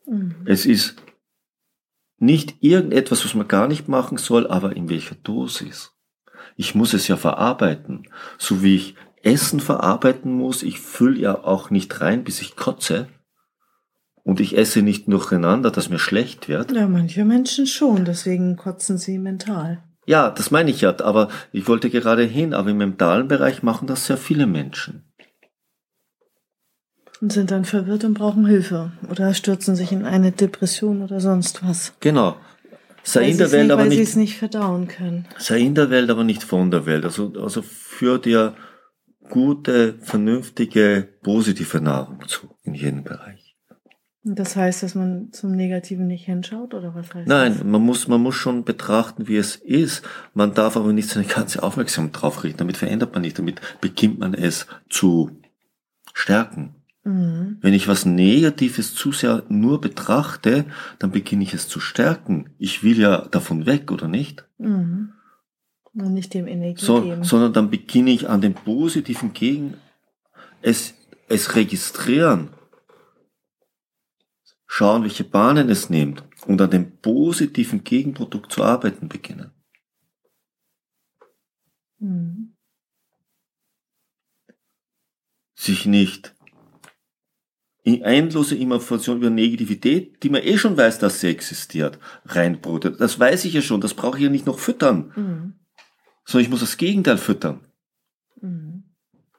Mhm. 0.07 0.35
Es 0.45 0.67
ist 0.67 0.97
nicht 2.19 2.57
irgendetwas, 2.61 3.25
was 3.25 3.35
man 3.35 3.49
gar 3.49 3.69
nicht 3.69 3.89
machen 3.89 4.19
soll, 4.19 4.47
aber 4.47 4.77
in 4.77 4.89
welcher 4.89 5.15
Dosis. 5.15 5.93
Ich 6.57 6.75
muss 6.75 6.95
es 6.95 7.09
ja 7.09 7.17
verarbeiten. 7.17 8.09
So 8.39 8.63
wie 8.63 8.77
ich 8.77 8.95
Essen 9.23 9.61
verarbeiten 9.61 10.33
muss, 10.33 10.63
ich 10.63 10.81
fülle 10.81 11.19
ja 11.19 11.45
auch 11.45 11.71
nicht 11.71 12.01
rein, 12.01 12.25
bis 12.25 12.41
ich 12.41 12.57
kotze. 12.57 13.09
Und 14.23 14.41
ich 14.41 14.57
esse 14.57 14.83
nicht 14.83 15.11
durcheinander, 15.11 15.71
dass 15.71 15.89
mir 15.89 15.99
schlecht 15.99 16.49
wird. 16.49 16.73
Ja, 16.73 16.87
manche 16.87 17.25
Menschen 17.25 17.67
schon, 17.67 18.05
deswegen 18.05 18.57
kotzen 18.57 18.99
sie 18.99 19.19
mental. 19.19 19.83
Ja, 20.07 20.31
das 20.31 20.51
meine 20.51 20.71
ich 20.71 20.81
ja, 20.81 20.99
aber 21.01 21.29
ich 21.53 21.69
wollte 21.69 21.91
gerade 21.91 22.25
hin, 22.25 22.55
aber 22.55 22.71
im 22.71 22.79
mentalen 22.79 23.29
Bereich 23.29 23.63
machen 23.63 23.87
das 23.87 24.07
sehr 24.07 24.17
viele 24.17 24.47
Menschen. 24.47 25.05
Und 27.21 27.33
sind 27.33 27.51
dann 27.51 27.65
verwirrt 27.65 28.05
und 28.05 28.15
brauchen 28.15 28.47
Hilfe 28.47 28.93
oder 29.11 29.35
stürzen 29.35 29.77
sich 29.77 29.93
in 29.93 30.05
eine 30.05 30.33
Depression 30.33 31.03
oder 31.03 31.21
sonst 31.21 31.63
was. 31.63 31.93
Genau. 32.01 32.37
Sei 33.03 33.23
weil 33.23 33.31
in 33.31 33.39
der 33.39 33.53
Welt 33.53 33.63
nicht, 33.65 33.73
aber 33.73 33.85
nicht. 33.85 33.91
Weil 33.91 33.97
sie 33.97 34.11
es 34.11 34.17
nicht 34.17 34.39
verdauen 34.39 34.89
können. 34.89 35.27
Sei 35.39 35.61
in 35.61 35.75
der 35.75 35.91
Welt, 35.91 36.11
aber 36.11 36.25
nicht 36.25 36.43
von 36.43 36.71
der 36.71 36.87
Welt. 36.87 37.05
Also, 37.05 37.33
also 37.39 37.63
für 37.63 38.19
dir 38.19 38.55
gute, 39.29 39.95
vernünftige, 40.01 41.09
positive 41.23 41.81
Nahrung 41.81 42.27
zu 42.27 42.49
in 42.63 42.75
jedem 42.75 43.05
Bereich. 43.05 43.40
Das 44.23 44.55
heißt, 44.55 44.83
dass 44.83 44.95
man 44.95 45.33
zum 45.33 45.53
Negativen 45.53 46.07
nicht 46.07 46.27
hinschaut 46.27 46.75
oder 46.75 46.95
was 46.95 47.15
heißt 47.15 47.27
Nein, 47.27 47.53
das? 47.53 47.63
Nein, 47.63 47.71
man 47.71 47.83
muss, 47.83 48.07
man 48.07 48.21
muss 48.21 48.35
schon 48.35 48.65
betrachten, 48.65 49.29
wie 49.29 49.37
es 49.37 49.57
ist. 49.57 50.03
Man 50.35 50.53
darf 50.53 50.77
aber 50.77 50.93
nicht 50.93 51.09
seine 51.09 51.27
ganze 51.27 51.63
Aufmerksamkeit 51.63 52.21
drauf 52.21 52.45
richten. 52.45 52.59
Damit 52.59 52.77
verändert 52.77 53.15
man 53.15 53.23
nicht. 53.23 53.39
Damit 53.39 53.61
beginnt 53.81 54.19
man 54.19 54.35
es 54.35 54.67
zu 54.91 55.31
stärken. 56.13 56.75
Mhm. 57.03 57.57
Wenn 57.63 57.73
ich 57.73 57.89
was 57.89 58.05
Negatives 58.05 58.95
zu 58.95 59.13
sehr 59.13 59.43
nur 59.49 59.81
betrachte, 59.81 60.67
dann 60.99 61.13
beginne 61.13 61.45
ich 61.45 61.55
es 61.55 61.67
zu 61.67 61.81
stärken. 61.81 62.51
Ich 62.59 62.83
will 62.83 63.01
ja 63.01 63.27
davon 63.31 63.65
weg, 63.65 63.91
oder 63.91 64.07
nicht? 64.07 64.45
Mhm. 64.59 65.13
Und 65.95 66.13
nicht 66.13 66.35
dem 66.35 66.47
Energie 66.47 66.85
so, 66.85 67.01
geben. 67.01 67.25
Sondern 67.25 67.55
dann 67.55 67.71
beginne 67.71 68.11
ich 68.11 68.29
an 68.29 68.43
dem 68.43 68.53
positiven 68.53 69.33
Gegen, 69.33 69.75
es, 70.61 70.95
es 71.27 71.57
registrieren 71.57 72.51
schauen, 74.73 75.03
welche 75.03 75.25
Bahnen 75.25 75.69
es 75.69 75.91
nimmt 75.91 76.23
und 76.47 76.63
an 76.63 76.71
dem 76.71 76.99
positiven 76.99 77.83
Gegenprodukt 77.83 78.53
zu 78.53 78.63
arbeiten 78.63 79.09
beginnen. 79.09 79.51
Mhm. 81.99 82.55
Sich 85.57 85.87
nicht 85.87 86.37
in 87.83 88.03
endlose 88.03 88.55
Information 88.55 89.17
über 89.17 89.29
Negativität, 89.29 90.23
die 90.23 90.31
man 90.31 90.45
eh 90.45 90.57
schon 90.57 90.77
weiß, 90.77 91.01
dass 91.01 91.19
sie 91.19 91.27
existiert, 91.27 91.99
reinbrotet. 92.27 93.01
Das 93.01 93.19
weiß 93.19 93.47
ich 93.47 93.55
ja 93.55 93.63
schon, 93.63 93.81
das 93.81 93.95
brauche 93.95 94.19
ich 94.19 94.25
ja 94.25 94.31
nicht 94.31 94.47
noch 94.47 94.61
füttern. 94.61 95.13
Mhm. 95.17 95.55
Sondern 96.25 96.45
ich 96.45 96.51
muss 96.51 96.61
das 96.61 96.77
Gegenteil 96.77 97.19
füttern. 97.19 97.67
Mhm. 98.41 98.85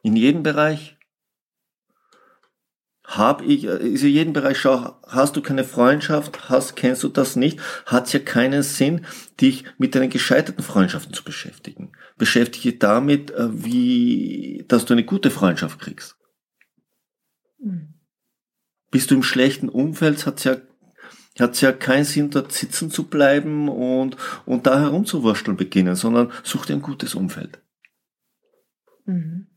In 0.04 0.18
jedem 0.18 0.44
Bereich 0.44 0.98
habe 3.18 3.44
ich, 3.46 3.66
ist 3.66 4.04
in 4.04 4.10
jedem 4.10 4.34
Bereich, 4.34 4.58
schau, 4.58 4.96
hast 5.08 5.36
du 5.36 5.42
keine 5.42 5.64
Freundschaft, 5.64 6.50
hast, 6.50 6.76
kennst 6.76 7.04
du 7.04 7.10
das 7.10 7.36
nicht, 7.36 7.60
hat 7.86 8.08
es 8.08 8.14
ja 8.14 8.20
keinen 8.20 8.64
Sinn, 8.64 9.06
dich 9.40 9.66
mit 9.78 9.96
deinen 9.96 10.10
gescheiterten 10.10 10.64
Freundschaften 10.64 11.14
zu 11.14 11.24
beschäftigen. 11.24 11.92
Beschäftige 12.18 12.78
damit, 12.78 13.32
äh, 13.32 13.64
wie, 13.66 14.64
dass 14.68 14.86
du 14.86 14.94
eine 14.94 15.04
gute 15.04 15.30
Freundschaft 15.30 15.80
kriegst. 15.80 16.16
Mhm. 17.60 17.96
Bist 18.92 19.12
du 19.12 19.16
im 19.16 19.24
schlechten 19.24 19.70
Umfeld, 19.70 20.26
hat 20.26 20.38
es 20.40 20.44
ja 20.46 20.58
hat 21.40 21.60
ja 21.62 21.72
keinen 21.72 22.04
Sinn, 22.04 22.30
dort 22.30 22.52
sitzen 22.52 22.92
zu 22.92 23.08
bleiben 23.08 23.70
und, 23.70 24.18
und 24.46 24.68
da 24.68 24.80
herumzuwursteln 24.82 25.56
beginnen, 25.56 25.96
sondern 25.96 26.32
such 26.44 26.66
dir 26.66 26.74
ein 26.74 26.82
gutes 26.82 27.16
Umfeld. 27.16 27.62
Mhm. 29.06 29.48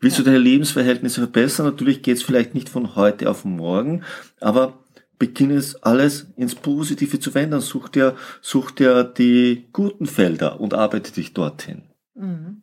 Willst 0.00 0.18
du 0.18 0.22
deine 0.22 0.38
Lebensverhältnisse 0.38 1.20
verbessern? 1.20 1.66
Natürlich 1.66 2.02
geht 2.02 2.18
es 2.18 2.22
vielleicht 2.22 2.54
nicht 2.54 2.68
von 2.68 2.94
heute 2.94 3.28
auf 3.28 3.44
morgen, 3.44 4.04
aber 4.40 4.84
beginne 5.18 5.54
es 5.54 5.82
alles 5.82 6.28
ins 6.36 6.54
Positive 6.54 7.18
zu 7.18 7.34
wenden. 7.34 7.60
Such 7.60 7.88
dir, 7.88 8.16
such 8.40 8.70
dir 8.70 9.02
die 9.02 9.68
guten 9.72 10.06
Felder 10.06 10.60
und 10.60 10.74
arbeite 10.74 11.12
dich 11.12 11.34
dorthin. 11.34 11.82
Mhm. 12.14 12.62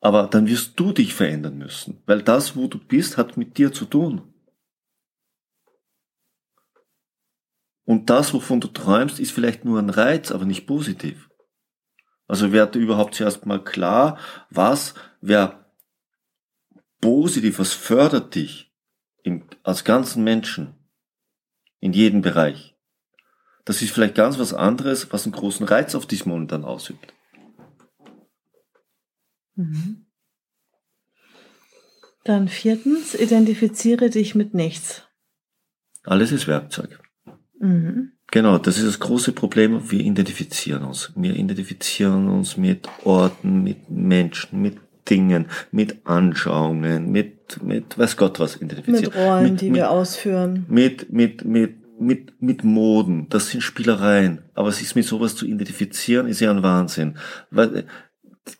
Aber 0.00 0.28
dann 0.28 0.46
wirst 0.46 0.78
du 0.78 0.92
dich 0.92 1.14
verändern 1.14 1.58
müssen, 1.58 2.02
weil 2.06 2.22
das, 2.22 2.56
wo 2.56 2.68
du 2.68 2.78
bist, 2.78 3.16
hat 3.16 3.36
mit 3.36 3.58
dir 3.58 3.72
zu 3.72 3.84
tun. 3.86 4.22
Und 7.84 8.10
das, 8.10 8.32
wovon 8.32 8.60
du 8.60 8.68
träumst, 8.68 9.20
ist 9.20 9.30
vielleicht 9.30 9.64
nur 9.64 9.78
ein 9.78 9.90
Reiz, 9.90 10.32
aber 10.32 10.44
nicht 10.44 10.66
positiv. 10.66 11.25
Also 12.28 12.52
werde 12.52 12.78
überhaupt 12.78 13.14
zuerst 13.14 13.46
mal 13.46 13.62
klar, 13.62 14.18
was 14.50 14.94
wäre 15.20 15.64
positiv, 17.00 17.58
was 17.58 17.72
fördert 17.72 18.34
dich 18.34 18.72
im, 19.22 19.44
als 19.62 19.84
ganzen 19.84 20.24
Menschen 20.24 20.74
in 21.80 21.92
jedem 21.92 22.22
Bereich. 22.22 22.76
Das 23.64 23.82
ist 23.82 23.92
vielleicht 23.92 24.14
ganz 24.14 24.38
was 24.38 24.54
anderes, 24.54 25.12
was 25.12 25.24
einen 25.24 25.32
großen 25.32 25.66
Reiz 25.66 25.94
auf 25.94 26.06
dich 26.06 26.26
momentan 26.26 26.64
ausübt. 26.64 27.12
Mhm. 29.54 30.06
Dann 32.24 32.48
viertens, 32.48 33.14
identifiziere 33.14 34.10
dich 34.10 34.34
mit 34.34 34.52
nichts. 34.52 35.04
Alles 36.02 36.32
ist 36.32 36.46
Werkzeug. 36.48 37.00
Mhm. 37.58 38.15
Genau, 38.30 38.58
das 38.58 38.78
ist 38.78 38.86
das 38.86 38.98
große 38.98 39.32
Problem. 39.32 39.80
Wir 39.90 40.00
identifizieren 40.00 40.82
uns. 40.82 41.12
Wir 41.14 41.34
identifizieren 41.34 42.28
uns 42.28 42.56
mit 42.56 42.88
Orten, 43.04 43.62
mit 43.62 43.88
Menschen, 43.88 44.60
mit 44.60 44.78
Dingen, 45.08 45.46
mit 45.70 46.04
Anschauungen, 46.04 47.10
mit, 47.10 47.62
mit, 47.62 47.96
weiß 47.96 48.16
Gott 48.16 48.40
was 48.40 48.56
identifizieren. 48.56 49.04
Mit 49.04 49.14
Rollen, 49.14 49.52
mit, 49.52 49.60
die 49.60 49.70
mit, 49.70 49.76
wir 49.76 49.90
ausführen. 49.90 50.66
Mit, 50.68 51.12
mit, 51.12 51.44
mit, 51.44 51.76
mit, 52.00 52.42
mit 52.42 52.64
Moden. 52.64 53.28
Das 53.28 53.50
sind 53.50 53.62
Spielereien. 53.62 54.42
Aber 54.54 54.72
sich 54.72 54.94
mit 54.96 55.04
sowas 55.04 55.36
zu 55.36 55.46
identifizieren, 55.46 56.26
ist 56.26 56.40
ja 56.40 56.50
ein 56.50 56.64
Wahnsinn. 56.64 57.16
Weil, 57.50 57.86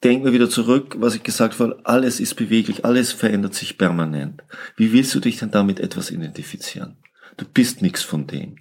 denk 0.04 0.24
mir 0.24 0.32
wieder 0.32 0.48
zurück, 0.48 0.96
was 0.98 1.16
ich 1.16 1.22
gesagt 1.22 1.58
habe, 1.58 1.80
alles 1.84 2.20
ist 2.20 2.34
beweglich, 2.34 2.84
alles 2.84 3.12
verändert 3.12 3.54
sich 3.54 3.78
permanent. 3.78 4.42
Wie 4.76 4.92
willst 4.92 5.14
du 5.14 5.20
dich 5.20 5.38
denn 5.38 5.50
damit 5.50 5.80
etwas 5.80 6.10
identifizieren? 6.10 6.96
Du 7.36 7.44
bist 7.44 7.82
nichts 7.82 8.02
von 8.02 8.26
dem. 8.26 8.56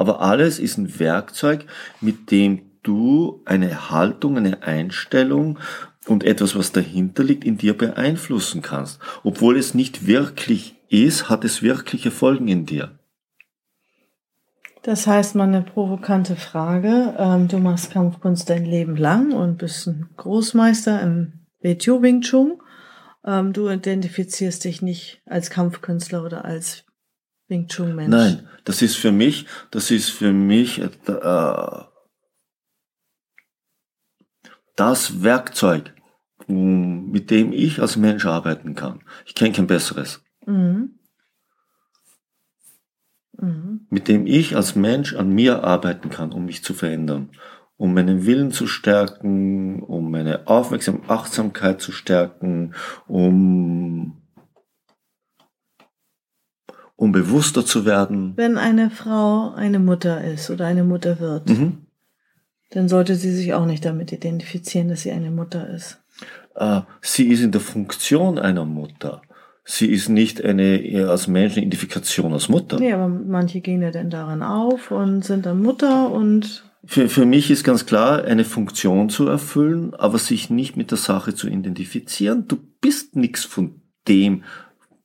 Aber 0.00 0.22
alles 0.22 0.58
ist 0.58 0.78
ein 0.78 0.98
Werkzeug, 0.98 1.66
mit 2.00 2.30
dem 2.30 2.62
du 2.82 3.42
eine 3.44 3.90
Haltung, 3.90 4.38
eine 4.38 4.62
Einstellung 4.62 5.58
und 6.06 6.24
etwas, 6.24 6.56
was 6.56 6.72
dahinter 6.72 7.22
liegt, 7.22 7.44
in 7.44 7.58
dir 7.58 7.76
beeinflussen 7.76 8.62
kannst. 8.62 8.98
Obwohl 9.24 9.58
es 9.58 9.74
nicht 9.74 10.06
wirklich 10.06 10.74
ist, 10.88 11.28
hat 11.28 11.44
es 11.44 11.60
wirkliche 11.60 12.10
Folgen 12.10 12.48
in 12.48 12.64
dir. 12.64 12.98
Das 14.84 15.06
heißt 15.06 15.34
mal 15.34 15.44
eine 15.44 15.60
provokante 15.60 16.34
Frage. 16.34 17.14
Ähm, 17.18 17.48
du 17.48 17.58
machst 17.58 17.90
Kampfkunst 17.90 18.48
dein 18.48 18.64
Leben 18.64 18.96
lang 18.96 19.32
und 19.32 19.58
bist 19.58 19.86
ein 19.86 20.08
Großmeister 20.16 21.02
im 21.02 21.44
WTO 21.60 22.00
Wing 22.00 22.22
Chun. 22.22 22.62
Ähm, 23.22 23.52
du 23.52 23.68
identifizierst 23.68 24.64
dich 24.64 24.80
nicht 24.80 25.20
als 25.26 25.50
Kampfkünstler 25.50 26.24
oder 26.24 26.46
als 26.46 26.86
Wing 27.50 27.66
Chun 27.66 27.94
Mensch. 27.94 28.08
Nein, 28.08 28.48
das 28.64 28.80
ist 28.80 28.96
für 28.96 29.12
mich, 29.12 29.46
das 29.70 29.90
ist 29.90 30.10
für 30.10 30.32
mich 30.32 30.80
äh, 30.80 30.88
das 34.76 35.22
Werkzeug, 35.22 35.92
mit 36.46 37.30
dem 37.30 37.52
ich 37.52 37.80
als 37.80 37.96
Mensch 37.96 38.24
arbeiten 38.24 38.74
kann. 38.74 39.00
Ich 39.26 39.34
kenne 39.34 39.52
kein 39.52 39.66
besseres. 39.66 40.22
Mhm. 40.46 41.00
Mhm. 43.36 43.86
Mit 43.90 44.08
dem 44.08 44.26
ich 44.26 44.56
als 44.56 44.76
Mensch 44.76 45.14
an 45.14 45.30
mir 45.30 45.64
arbeiten 45.64 46.10
kann, 46.10 46.32
um 46.32 46.44
mich 46.44 46.62
zu 46.62 46.72
verändern, 46.72 47.30
um 47.76 47.94
meinen 47.94 48.26
Willen 48.26 48.52
zu 48.52 48.66
stärken, 48.66 49.82
um 49.82 50.10
meine 50.10 50.46
Aufmerksamkeit, 50.46 51.10
Achtsamkeit 51.10 51.80
zu 51.80 51.92
stärken, 51.92 52.74
um 53.06 54.19
um 57.00 57.12
bewusster 57.12 57.64
zu 57.64 57.86
werden. 57.86 58.34
Wenn 58.36 58.58
eine 58.58 58.90
Frau 58.90 59.54
eine 59.54 59.78
Mutter 59.78 60.22
ist 60.22 60.50
oder 60.50 60.66
eine 60.66 60.84
Mutter 60.84 61.18
wird, 61.18 61.48
Mhm. 61.48 61.78
dann 62.72 62.90
sollte 62.90 63.14
sie 63.16 63.32
sich 63.32 63.54
auch 63.54 63.64
nicht 63.64 63.86
damit 63.86 64.12
identifizieren, 64.12 64.88
dass 64.88 65.00
sie 65.00 65.10
eine 65.10 65.30
Mutter 65.30 65.66
ist. 65.70 65.98
Äh, 66.56 66.82
sie 67.00 67.28
ist 67.28 67.40
in 67.40 67.52
der 67.52 67.62
Funktion 67.62 68.38
einer 68.38 68.66
Mutter. 68.66 69.22
Sie 69.64 69.86
ist 69.86 70.10
nicht 70.10 70.44
eine 70.44 70.76
eher 70.82 71.08
als 71.08 71.26
Menschenidentifikation 71.26 72.34
als 72.34 72.50
Mutter. 72.50 72.78
Nee, 72.78 72.92
aber 72.92 73.08
manche 73.08 73.60
gehen 73.62 73.80
ja 73.80 73.90
dann 73.90 74.10
daran 74.10 74.42
auf 74.42 74.90
und 74.90 75.24
sind 75.24 75.46
dann 75.46 75.62
Mutter 75.62 76.10
und 76.12 76.64
Für, 76.84 77.08
für 77.08 77.24
mich 77.24 77.50
ist 77.50 77.64
ganz 77.64 77.86
klar, 77.86 78.24
eine 78.24 78.44
Funktion 78.44 79.08
zu 79.08 79.26
erfüllen, 79.26 79.94
aber 79.94 80.18
sich 80.18 80.50
nicht 80.50 80.76
mit 80.76 80.90
der 80.90 80.98
Sache 80.98 81.34
zu 81.34 81.46
identifizieren. 81.48 82.46
Du 82.46 82.58
bist 82.82 83.16
nichts 83.16 83.44
von 83.44 83.80
dem. 84.06 84.44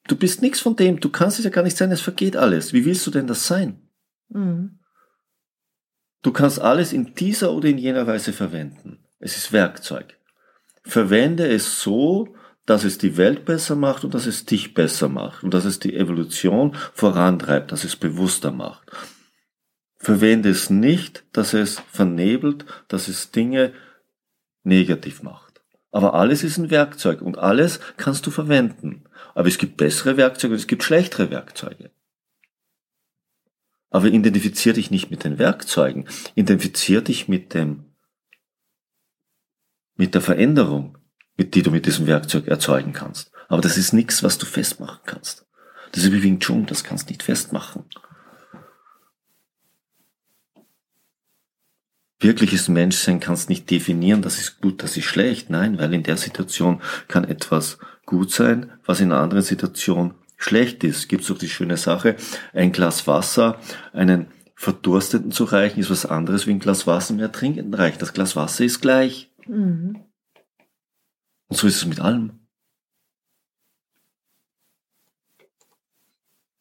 Du 0.07 0.15
bist 0.15 0.41
nichts 0.41 0.59
von 0.59 0.75
dem. 0.75 0.99
Du 0.99 1.09
kannst 1.09 1.39
es 1.39 1.45
ja 1.45 1.51
gar 1.51 1.63
nicht 1.63 1.77
sein. 1.77 1.91
Es 1.91 2.01
vergeht 2.01 2.35
alles. 2.35 2.73
Wie 2.73 2.85
willst 2.85 3.05
du 3.07 3.11
denn 3.11 3.27
das 3.27 3.47
sein? 3.47 3.81
mhm. 4.29 4.79
Du 6.21 6.31
kannst 6.31 6.59
alles 6.59 6.91
in 6.91 7.13
dieser 7.13 7.53
oder 7.53 7.69
in 7.69 7.77
jener 7.77 8.07
Weise 8.07 8.33
verwenden. 8.33 9.05
Es 9.19 9.37
ist 9.37 9.53
Werkzeug. 9.53 10.17
Verwende 10.83 11.47
es 11.47 11.81
so, 11.81 12.35
dass 12.65 12.83
es 12.83 12.97
die 12.97 13.15
Welt 13.17 13.45
besser 13.45 13.75
macht 13.75 14.03
und 14.03 14.15
dass 14.15 14.25
es 14.25 14.45
dich 14.45 14.73
besser 14.73 15.07
macht 15.07 15.43
und 15.43 15.53
dass 15.53 15.65
es 15.65 15.77
die 15.79 15.95
Evolution 15.95 16.75
vorantreibt, 16.93 17.71
dass 17.71 17.83
es 17.83 17.95
bewusster 17.95 18.51
macht. 18.51 18.89
Verwende 19.97 20.49
es 20.49 20.71
nicht, 20.71 21.23
dass 21.31 21.53
es 21.53 21.79
vernebelt, 21.91 22.65
dass 22.87 23.07
es 23.07 23.29
Dinge 23.29 23.73
negativ 24.63 25.21
macht. 25.21 25.44
Aber 25.95 26.13
alles 26.13 26.43
ist 26.43 26.57
ein 26.57 26.71
Werkzeug 26.71 27.21
und 27.21 27.37
alles 27.37 27.79
kannst 27.95 28.27
du 28.27 28.29
verwenden. 28.29 29.05
Aber 29.33 29.47
es 29.47 29.57
gibt 29.57 29.77
bessere 29.77 30.17
Werkzeuge 30.17 30.53
und 30.53 30.59
es 30.59 30.67
gibt 30.67 30.83
schlechtere 30.83 31.31
Werkzeuge. 31.31 31.89
Aber 33.91 34.07
identifizier 34.07 34.73
dich 34.73 34.91
nicht 34.91 35.09
mit 35.09 35.23
den 35.23 35.39
Werkzeugen, 35.39 36.05
identifizier 36.35 36.99
dich 36.99 37.29
mit 37.29 37.53
dem, 37.53 37.85
mit 39.95 40.15
der 40.15 40.21
Veränderung, 40.21 40.97
mit 41.37 41.55
die 41.55 41.61
du 41.61 41.71
mit 41.71 41.85
diesem 41.85 42.07
Werkzeug 42.07 42.49
erzeugen 42.49 42.91
kannst. 42.91 43.31
Aber 43.47 43.61
das 43.61 43.77
ist 43.77 43.93
nichts, 43.93 44.21
was 44.21 44.37
du 44.37 44.45
festmachen 44.45 44.99
kannst. 45.05 45.45
Das 45.93 46.03
ist 46.03 46.11
wie 46.11 46.23
Wing 46.23 46.41
Chun, 46.41 46.65
das 46.65 46.83
kannst 46.83 47.07
du 47.07 47.13
nicht 47.13 47.23
festmachen. 47.23 47.85
Wirkliches 52.19 52.69
Menschsein 52.69 53.19
kannst 53.19 53.49
nicht 53.49 53.69
definieren, 53.69 54.21
das 54.21 54.39
ist 54.39 54.61
gut, 54.61 54.81
das 54.81 54.95
ist 54.95 55.05
schlecht. 55.05 55.49
Nein, 55.49 55.77
weil 55.77 55.93
in 55.93 56.03
der 56.03 56.17
Situation 56.17 56.81
kann 57.07 57.25
etwas 57.25 57.77
gut 58.05 58.31
sein, 58.31 58.71
was 58.85 59.01
in 59.01 59.11
einer 59.11 59.21
anderen 59.21 59.43
Situation 59.43 60.13
schlecht 60.37 60.83
ist. 60.83 61.09
Gibt 61.09 61.23
es 61.23 61.27
doch 61.27 61.37
die 61.37 61.49
schöne 61.49 61.77
Sache, 61.77 62.15
ein 62.53 62.71
Glas 62.71 63.07
Wasser, 63.07 63.59
einen 63.93 64.27
Verdursteten 64.55 65.31
zu 65.31 65.43
reichen, 65.43 65.81
ist 65.81 65.89
was 65.89 66.05
anderes 66.05 66.47
wie 66.47 66.51
ein 66.51 66.59
Glas 66.59 66.87
Wasser 66.87 67.13
mehr 67.13 67.31
Trinkenden 67.31 67.73
reicht. 67.73 68.01
Das 68.01 68.13
Glas 68.13 68.35
Wasser 68.35 68.63
ist 68.63 68.79
gleich. 68.79 69.31
Mhm. 69.47 70.05
Und 71.47 71.57
so 71.57 71.67
ist 71.67 71.75
es 71.75 71.85
mit 71.85 71.99
allem. 71.99 72.39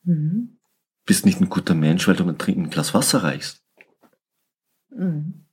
Mhm. 0.03 0.59
Bist 1.07 1.25
nicht 1.25 1.41
ein 1.41 1.49
guter 1.49 1.75
Mensch, 1.75 2.09
weil 2.09 2.17
du 2.17 2.25
mit 2.25 2.39
Trinken 2.39 2.65
ein 2.65 2.71
Glas 2.71 2.95
Wasser 2.95 3.23
reichst. 3.23 3.63
Mhm. 4.91 5.45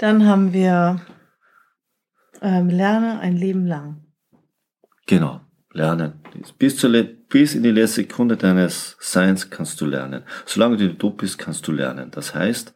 Dann 0.00 0.26
haben 0.26 0.54
wir 0.54 0.98
ähm, 2.40 2.70
Lerne 2.70 3.20
ein 3.20 3.36
Leben 3.36 3.66
lang. 3.66 4.06
Genau, 5.06 5.42
lernen. 5.74 6.22
Bis, 6.58 6.78
zur, 6.78 6.90
bis 7.28 7.54
in 7.54 7.62
die 7.62 7.70
letzte 7.70 8.02
Sekunde 8.02 8.38
deines 8.38 8.96
Seins 8.98 9.50
kannst 9.50 9.78
du 9.82 9.84
lernen. 9.84 10.24
Solange 10.46 10.78
du 10.78 10.94
du 10.94 11.10
bist, 11.10 11.38
kannst 11.38 11.68
du 11.68 11.72
lernen. 11.72 12.10
Das 12.10 12.34
heißt, 12.34 12.74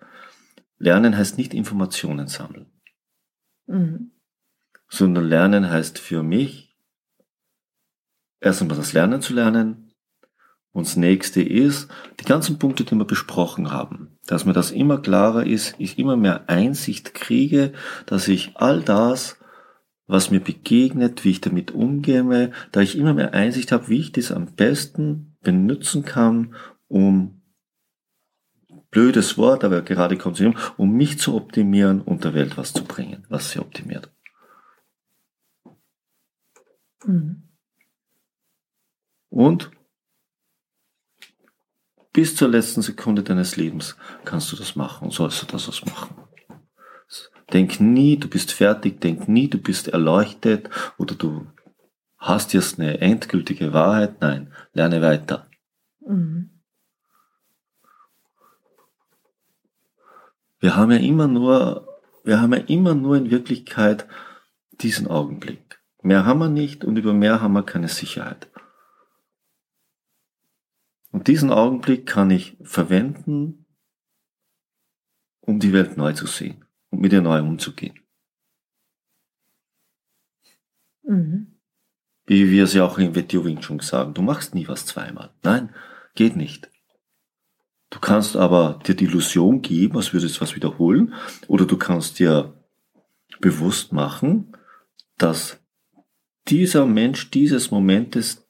lernen 0.76 1.16
heißt 1.16 1.38
nicht 1.38 1.54
Informationen 1.54 2.28
sammeln, 2.28 2.70
Mhm. 3.66 4.10
sondern 4.90 5.24
lernen 5.24 5.70
heißt 5.70 5.98
für 5.98 6.22
mich, 6.22 6.76
erst 8.40 8.60
einmal 8.60 8.76
das 8.76 8.92
Lernen 8.92 9.22
zu 9.22 9.32
lernen. 9.32 9.83
Und 10.74 10.88
das 10.88 10.96
nächste 10.96 11.40
ist, 11.40 11.88
die 12.18 12.24
ganzen 12.24 12.58
Punkte, 12.58 12.82
die 12.82 12.96
wir 12.96 13.04
besprochen 13.04 13.70
haben, 13.70 14.18
dass 14.26 14.44
mir 14.44 14.52
das 14.52 14.72
immer 14.72 14.98
klarer 14.98 15.46
ist, 15.46 15.76
ich 15.78 16.00
immer 16.00 16.16
mehr 16.16 16.48
Einsicht 16.50 17.14
kriege, 17.14 17.72
dass 18.06 18.26
ich 18.26 18.56
all 18.56 18.82
das, 18.82 19.38
was 20.08 20.32
mir 20.32 20.40
begegnet, 20.40 21.24
wie 21.24 21.30
ich 21.30 21.40
damit 21.40 21.70
umgehe, 21.70 22.50
da 22.72 22.80
ich 22.80 22.98
immer 22.98 23.14
mehr 23.14 23.34
Einsicht 23.34 23.70
habe, 23.70 23.86
wie 23.86 24.00
ich 24.00 24.10
das 24.10 24.32
am 24.32 24.46
besten 24.46 25.36
benutzen 25.42 26.04
kann, 26.04 26.56
um 26.88 27.40
blödes 28.90 29.38
Wort, 29.38 29.62
aber 29.62 29.82
gerade 29.82 30.18
konsumieren, 30.18 30.58
um 30.76 30.90
mich 30.90 31.20
zu 31.20 31.36
optimieren 31.36 32.00
und 32.00 32.24
der 32.24 32.34
Welt 32.34 32.56
was 32.56 32.72
zu 32.72 32.82
bringen, 32.82 33.24
was 33.28 33.52
sie 33.52 33.60
optimiert. 33.60 34.12
Mhm. 37.06 37.48
Und 39.28 39.70
bis 42.14 42.36
zur 42.36 42.48
letzten 42.48 42.80
Sekunde 42.80 43.22
deines 43.22 43.56
Lebens 43.56 43.96
kannst 44.24 44.50
du 44.52 44.56
das 44.56 44.76
machen 44.76 45.06
und 45.06 45.12
sollst 45.12 45.42
du 45.42 45.46
das 45.46 45.68
was 45.68 45.84
machen. 45.84 46.16
Denk 47.52 47.80
nie, 47.80 48.16
du 48.16 48.28
bist 48.28 48.52
fertig, 48.52 49.00
denk 49.00 49.28
nie, 49.28 49.48
du 49.48 49.58
bist 49.58 49.88
erleuchtet 49.88 50.70
oder 50.96 51.14
du 51.14 51.46
hast 52.16 52.54
jetzt 52.54 52.78
eine 52.78 53.00
endgültige 53.00 53.72
Wahrheit. 53.72 54.20
Nein, 54.20 54.54
lerne 54.72 55.02
weiter. 55.02 55.48
Mhm. 56.00 56.50
Wir 60.60 60.76
haben 60.76 60.92
ja 60.92 60.98
immer 60.98 61.26
nur, 61.26 61.86
wir 62.22 62.40
haben 62.40 62.54
ja 62.54 62.60
immer 62.60 62.94
nur 62.94 63.16
in 63.16 63.30
Wirklichkeit 63.30 64.06
diesen 64.70 65.08
Augenblick. 65.08 65.80
Mehr 66.00 66.24
haben 66.24 66.38
wir 66.38 66.48
nicht 66.48 66.84
und 66.84 66.96
über 66.96 67.12
mehr 67.12 67.42
haben 67.42 67.54
wir 67.54 67.64
keine 67.64 67.88
Sicherheit. 67.88 68.48
Und 71.14 71.28
diesen 71.28 71.52
Augenblick 71.52 72.06
kann 72.06 72.32
ich 72.32 72.56
verwenden, 72.64 73.66
um 75.38 75.60
die 75.60 75.72
Welt 75.72 75.96
neu 75.96 76.12
zu 76.12 76.26
sehen 76.26 76.64
und 76.90 77.00
mit 77.02 77.12
ihr 77.12 77.22
neu 77.22 77.40
umzugehen. 77.40 78.00
Mhm. 81.04 81.60
Wie 82.26 82.50
wir 82.50 82.64
es 82.64 82.74
ja 82.74 82.84
auch 82.84 82.98
in 82.98 83.14
Vetio 83.14 83.44
Wing 83.44 83.60
Chun 83.60 83.78
sagen, 83.78 84.12
du 84.12 84.22
machst 84.22 84.56
nie 84.56 84.66
was 84.66 84.86
zweimal. 84.86 85.32
Nein, 85.44 85.72
geht 86.16 86.34
nicht. 86.34 86.68
Du 87.90 88.00
kannst 88.00 88.34
aber 88.34 88.80
dir 88.84 88.96
die 88.96 89.04
Illusion 89.04 89.62
geben, 89.62 89.96
als 89.96 90.12
würdest 90.12 90.38
du 90.38 90.40
was 90.40 90.56
wiederholen, 90.56 91.14
oder 91.46 91.64
du 91.64 91.76
kannst 91.76 92.18
dir 92.18 92.60
bewusst 93.38 93.92
machen, 93.92 94.56
dass 95.16 95.60
dieser 96.48 96.86
Mensch 96.86 97.30
dieses 97.30 97.70
Momentes 97.70 98.48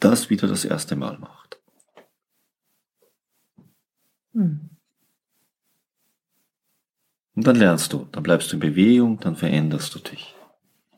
das 0.00 0.28
wieder 0.28 0.48
das 0.48 0.66
erste 0.66 0.96
Mal 0.96 1.18
macht. 1.18 1.43
Mhm. 4.34 4.70
Und 7.34 7.46
dann 7.46 7.56
lernst 7.56 7.92
du, 7.92 8.06
dann 8.12 8.22
bleibst 8.22 8.52
du 8.52 8.56
in 8.56 8.60
Bewegung, 8.60 9.18
dann 9.20 9.36
veränderst 9.36 9.94
du 9.94 9.98
dich. 9.98 10.34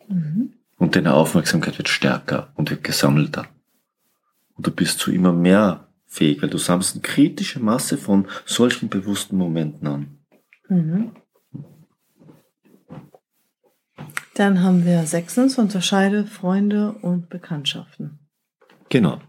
Mhm. 0.09 0.53
Und 0.79 0.95
deine 0.95 1.15
Aufmerksamkeit 1.15 1.79
wird 1.79 1.89
stärker 1.89 2.53
und 2.57 2.71
wird 2.71 2.85
gesammelter. 2.85 3.47
Und 4.55 4.67
du 4.67 4.71
bist 4.71 4.99
zu 4.99 5.13
immer 5.13 5.33
mehr 5.33 5.89
fähig, 6.07 6.43
weil 6.43 6.51
du 6.51 6.59
sammelst 6.59 6.95
eine 6.95 7.03
kritische 7.03 7.61
Masse 7.61 7.97
von 7.97 8.27
solchen 8.45 8.89
bewussten 8.89 9.37
Momenten 9.37 9.87
an. 9.89 10.19
Mhm. 10.69 11.13
Dann 14.35 14.63
haben 14.63 14.85
wir 14.85 15.07
sechstens, 15.07 15.57
unterscheide 15.59 16.27
Freunde 16.27 16.93
und 17.01 17.31
Bekanntschaften. 17.31 18.19
Genau. 18.91 19.21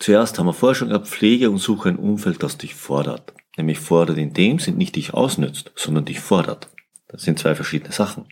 Zuerst 0.00 0.38
haben 0.38 0.46
wir 0.46 0.54
vorher 0.54 0.74
schon 0.74 0.88
gehabt, 0.88 1.08
pflege 1.08 1.50
und 1.50 1.58
suche 1.58 1.90
ein 1.90 1.98
Umfeld, 1.98 2.42
das 2.42 2.56
dich 2.56 2.74
fordert. 2.74 3.34
Nämlich 3.58 3.78
fordert 3.78 4.16
in 4.16 4.32
dem 4.32 4.58
Sinn 4.58 4.78
nicht 4.78 4.96
dich 4.96 5.12
ausnützt, 5.12 5.72
sondern 5.76 6.06
dich 6.06 6.20
fordert. 6.20 6.70
Das 7.06 7.22
sind 7.22 7.38
zwei 7.38 7.54
verschiedene 7.54 7.92
Sachen. 7.92 8.26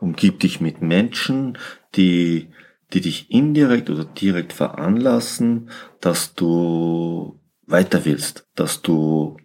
Umgib 0.00 0.40
dich 0.40 0.60
mit 0.60 0.82
Menschen, 0.82 1.58
die, 1.94 2.48
die 2.92 3.00
dich 3.00 3.30
indirekt 3.30 3.88
oder 3.88 4.04
direkt 4.04 4.52
veranlassen, 4.52 5.70
dass 6.00 6.34
du 6.34 7.40
weiter 7.66 8.04
willst, 8.04 8.48
dass 8.56 8.82
du 8.82 9.36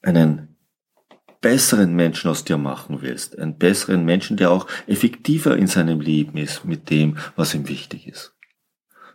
einen 0.00 0.45
besseren 1.40 1.94
Menschen 1.94 2.30
aus 2.30 2.44
dir 2.44 2.58
machen 2.58 3.02
willst, 3.02 3.38
einen 3.38 3.58
besseren 3.58 4.04
Menschen, 4.04 4.36
der 4.36 4.50
auch 4.50 4.66
effektiver 4.86 5.56
in 5.56 5.66
seinem 5.66 6.00
Leben 6.00 6.36
ist 6.36 6.64
mit 6.64 6.90
dem, 6.90 7.18
was 7.36 7.54
ihm 7.54 7.68
wichtig 7.68 8.08
ist. 8.08 8.34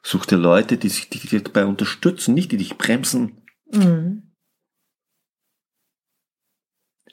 Such 0.04 0.26
dir 0.26 0.38
Leute, 0.38 0.78
die, 0.78 0.90
sich, 0.90 1.10
die 1.10 1.20
dich 1.20 1.44
dabei 1.44 1.66
unterstützen, 1.66 2.34
nicht 2.34 2.52
die 2.52 2.58
dich 2.58 2.78
bremsen. 2.78 3.44
Mhm. 3.72 4.34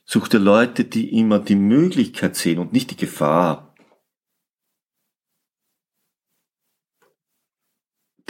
Such 0.05 0.29
dir 0.29 0.38
Leute, 0.38 0.85
die 0.85 1.18
immer 1.18 1.38
die 1.38 1.55
Möglichkeit 1.55 2.35
sehen 2.35 2.59
und 2.59 2.73
nicht 2.73 2.90
die 2.90 2.97
Gefahr. 2.97 3.75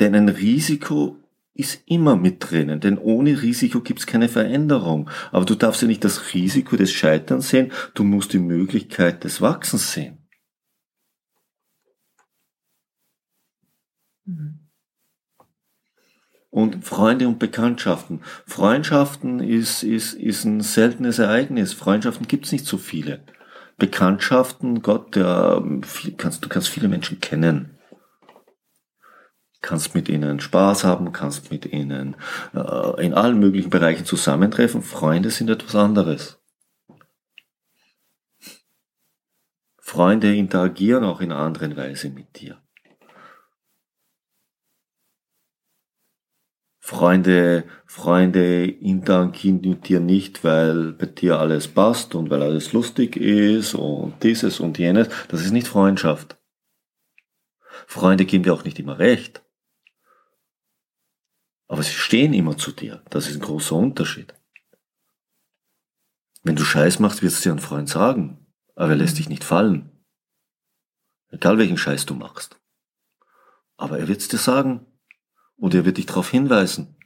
Denn 0.01 0.15
ein 0.15 0.29
Risiko 0.29 1.17
ist 1.59 1.83
immer 1.87 2.15
mit 2.15 2.37
drinnen, 2.39 2.79
denn 2.79 2.99
ohne 2.99 3.43
Risiko 3.43 3.81
gibt 3.81 3.99
es 3.99 4.07
keine 4.07 4.29
Veränderung. 4.29 5.11
Aber 5.33 5.45
du 5.45 5.57
darfst 5.57 5.83
ja 5.83 5.89
nicht 5.89 6.05
das 6.05 6.33
Risiko 6.33 6.77
des 6.77 6.93
Scheiterns 6.93 7.49
sehen, 7.49 7.73
du 7.95 8.05
musst 8.05 8.33
die 8.33 8.39
Möglichkeit 8.39 9.25
des 9.25 9.41
Wachsens 9.41 9.93
sehen. 9.93 10.19
Mhm. 14.25 14.61
Und 16.51 16.85
Freunde 16.85 17.27
und 17.27 17.41
Bekanntschaften. 17.41 18.21
Freundschaften 18.47 19.41
ist, 19.41 19.83
ist, 19.83 20.15
ist 20.15 20.45
ein 20.45 20.61
seltenes 20.61 21.19
Ereignis. 21.19 21.73
Freundschaften 21.73 22.29
gibt's 22.29 22.53
nicht 22.53 22.67
so 22.67 22.79
viele. 22.79 23.25
Bekanntschaften, 23.79 24.81
Gott, 24.81 25.17
der, 25.17 25.63
kannst, 26.17 26.45
du 26.45 26.49
kannst 26.49 26.69
viele 26.69 26.89
Menschen 26.89 27.21
kennen. 27.21 27.78
Kannst 29.61 29.95
mit 29.95 30.09
ihnen 30.09 30.41
Spaß 30.41 30.85
haben, 30.85 31.13
kannst 31.13 31.51
mit 31.51 31.67
ihnen 31.67 32.17
äh, 32.55 33.05
in 33.05 33.13
allen 33.15 33.41
möglichen 33.41 33.71
Bereichen 33.71 34.05
zusammentreffen. 34.05 34.83
Freunde 34.83 35.31
sind 35.31 35.51
etwas 35.51 35.75
anderes. 35.75 36.39
Freunde 39.79 40.37
interagieren 40.37 41.03
auch 41.03 41.21
in 41.21 41.33
einer 41.33 41.41
anderen 41.41 41.77
Weise 41.77 42.11
mit 42.11 42.39
dir. 42.39 42.63
Freunde, 46.89 47.65
Freunde 47.85 48.65
interagieren 48.65 49.61
mit 49.61 49.89
dir 49.89 50.01
nicht, 50.01 50.43
weil 50.43 50.93
bei 50.93 51.05
dir 51.05 51.39
alles 51.39 51.69
passt 51.69 52.15
und 52.15 52.31
weil 52.31 52.43
alles 52.43 52.73
lustig 52.73 53.17
ist 53.17 53.75
und 53.75 54.23
dieses 54.23 54.59
und 54.59 54.79
jenes. 54.79 55.09
Das 55.29 55.43
ist 55.43 55.51
nicht 55.51 55.69
Freundschaft. 55.69 56.39
Freunde 57.87 58.25
geben 58.25 58.45
dir 58.45 58.55
auch 58.55 58.65
nicht 58.65 58.79
immer 58.79 58.99
recht. 58.99 59.43
Aber 61.69 61.83
sie 61.83 61.93
stehen 61.93 62.33
immer 62.33 62.57
zu 62.57 62.73
dir. 62.73 63.03
Das 63.11 63.29
ist 63.29 63.37
ein 63.37 63.43
großer 63.43 63.77
Unterschied. 63.77 64.35
Wenn 66.43 66.57
du 66.57 66.65
Scheiß 66.65 66.99
machst, 66.99 67.23
wirst 67.23 67.45
du 67.45 67.49
dir 67.49 67.55
ein 67.55 67.61
Freund 67.61 67.89
sagen, 67.89 68.47
aber 68.75 68.91
er 68.91 68.97
lässt 68.97 69.19
dich 69.19 69.29
nicht 69.29 69.45
fallen. 69.45 69.91
Egal 71.31 71.59
welchen 71.59 71.77
Scheiß 71.77 72.07
du 72.07 72.15
machst. 72.15 72.59
Aber 73.77 73.99
er 73.99 74.09
wird 74.09 74.21
es 74.21 74.29
dir 74.29 74.39
sagen. 74.39 74.87
Und 75.57 75.75
er 75.75 75.85
wird 75.85 75.99
dich 75.99 76.07
darauf 76.07 76.31
hinweisen. 76.31 76.97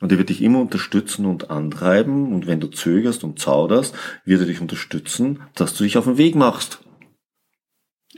Und 0.00 0.10
er 0.10 0.18
wird 0.18 0.30
dich 0.30 0.42
immer 0.42 0.60
unterstützen 0.60 1.26
und 1.26 1.50
antreiben. 1.50 2.32
Und 2.32 2.46
wenn 2.46 2.60
du 2.60 2.68
zögerst 2.68 3.22
und 3.22 3.38
zauderst, 3.38 3.94
wird 4.24 4.40
er 4.40 4.46
dich 4.46 4.60
unterstützen, 4.60 5.42
dass 5.54 5.74
du 5.74 5.84
dich 5.84 5.96
auf 5.96 6.04
den 6.04 6.18
Weg 6.18 6.34
machst. 6.34 6.83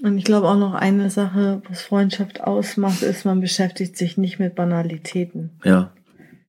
Und 0.03 0.19
ich 0.19 0.25
glaube 0.25 0.49
auch 0.49 0.59
noch 0.59 0.75
eine 0.75 1.11
Sache, 1.11 1.63
was 1.69 1.83
Freundschaft 1.83 2.43
ausmacht, 2.43 3.03
ist, 3.03 3.25
man 3.25 3.41
beschäftigt 3.41 3.97
sich 3.97 4.19
nicht 4.19 4.39
mit 4.39 4.55
Banalitäten. 4.55 5.51
Ja. 5.65 5.91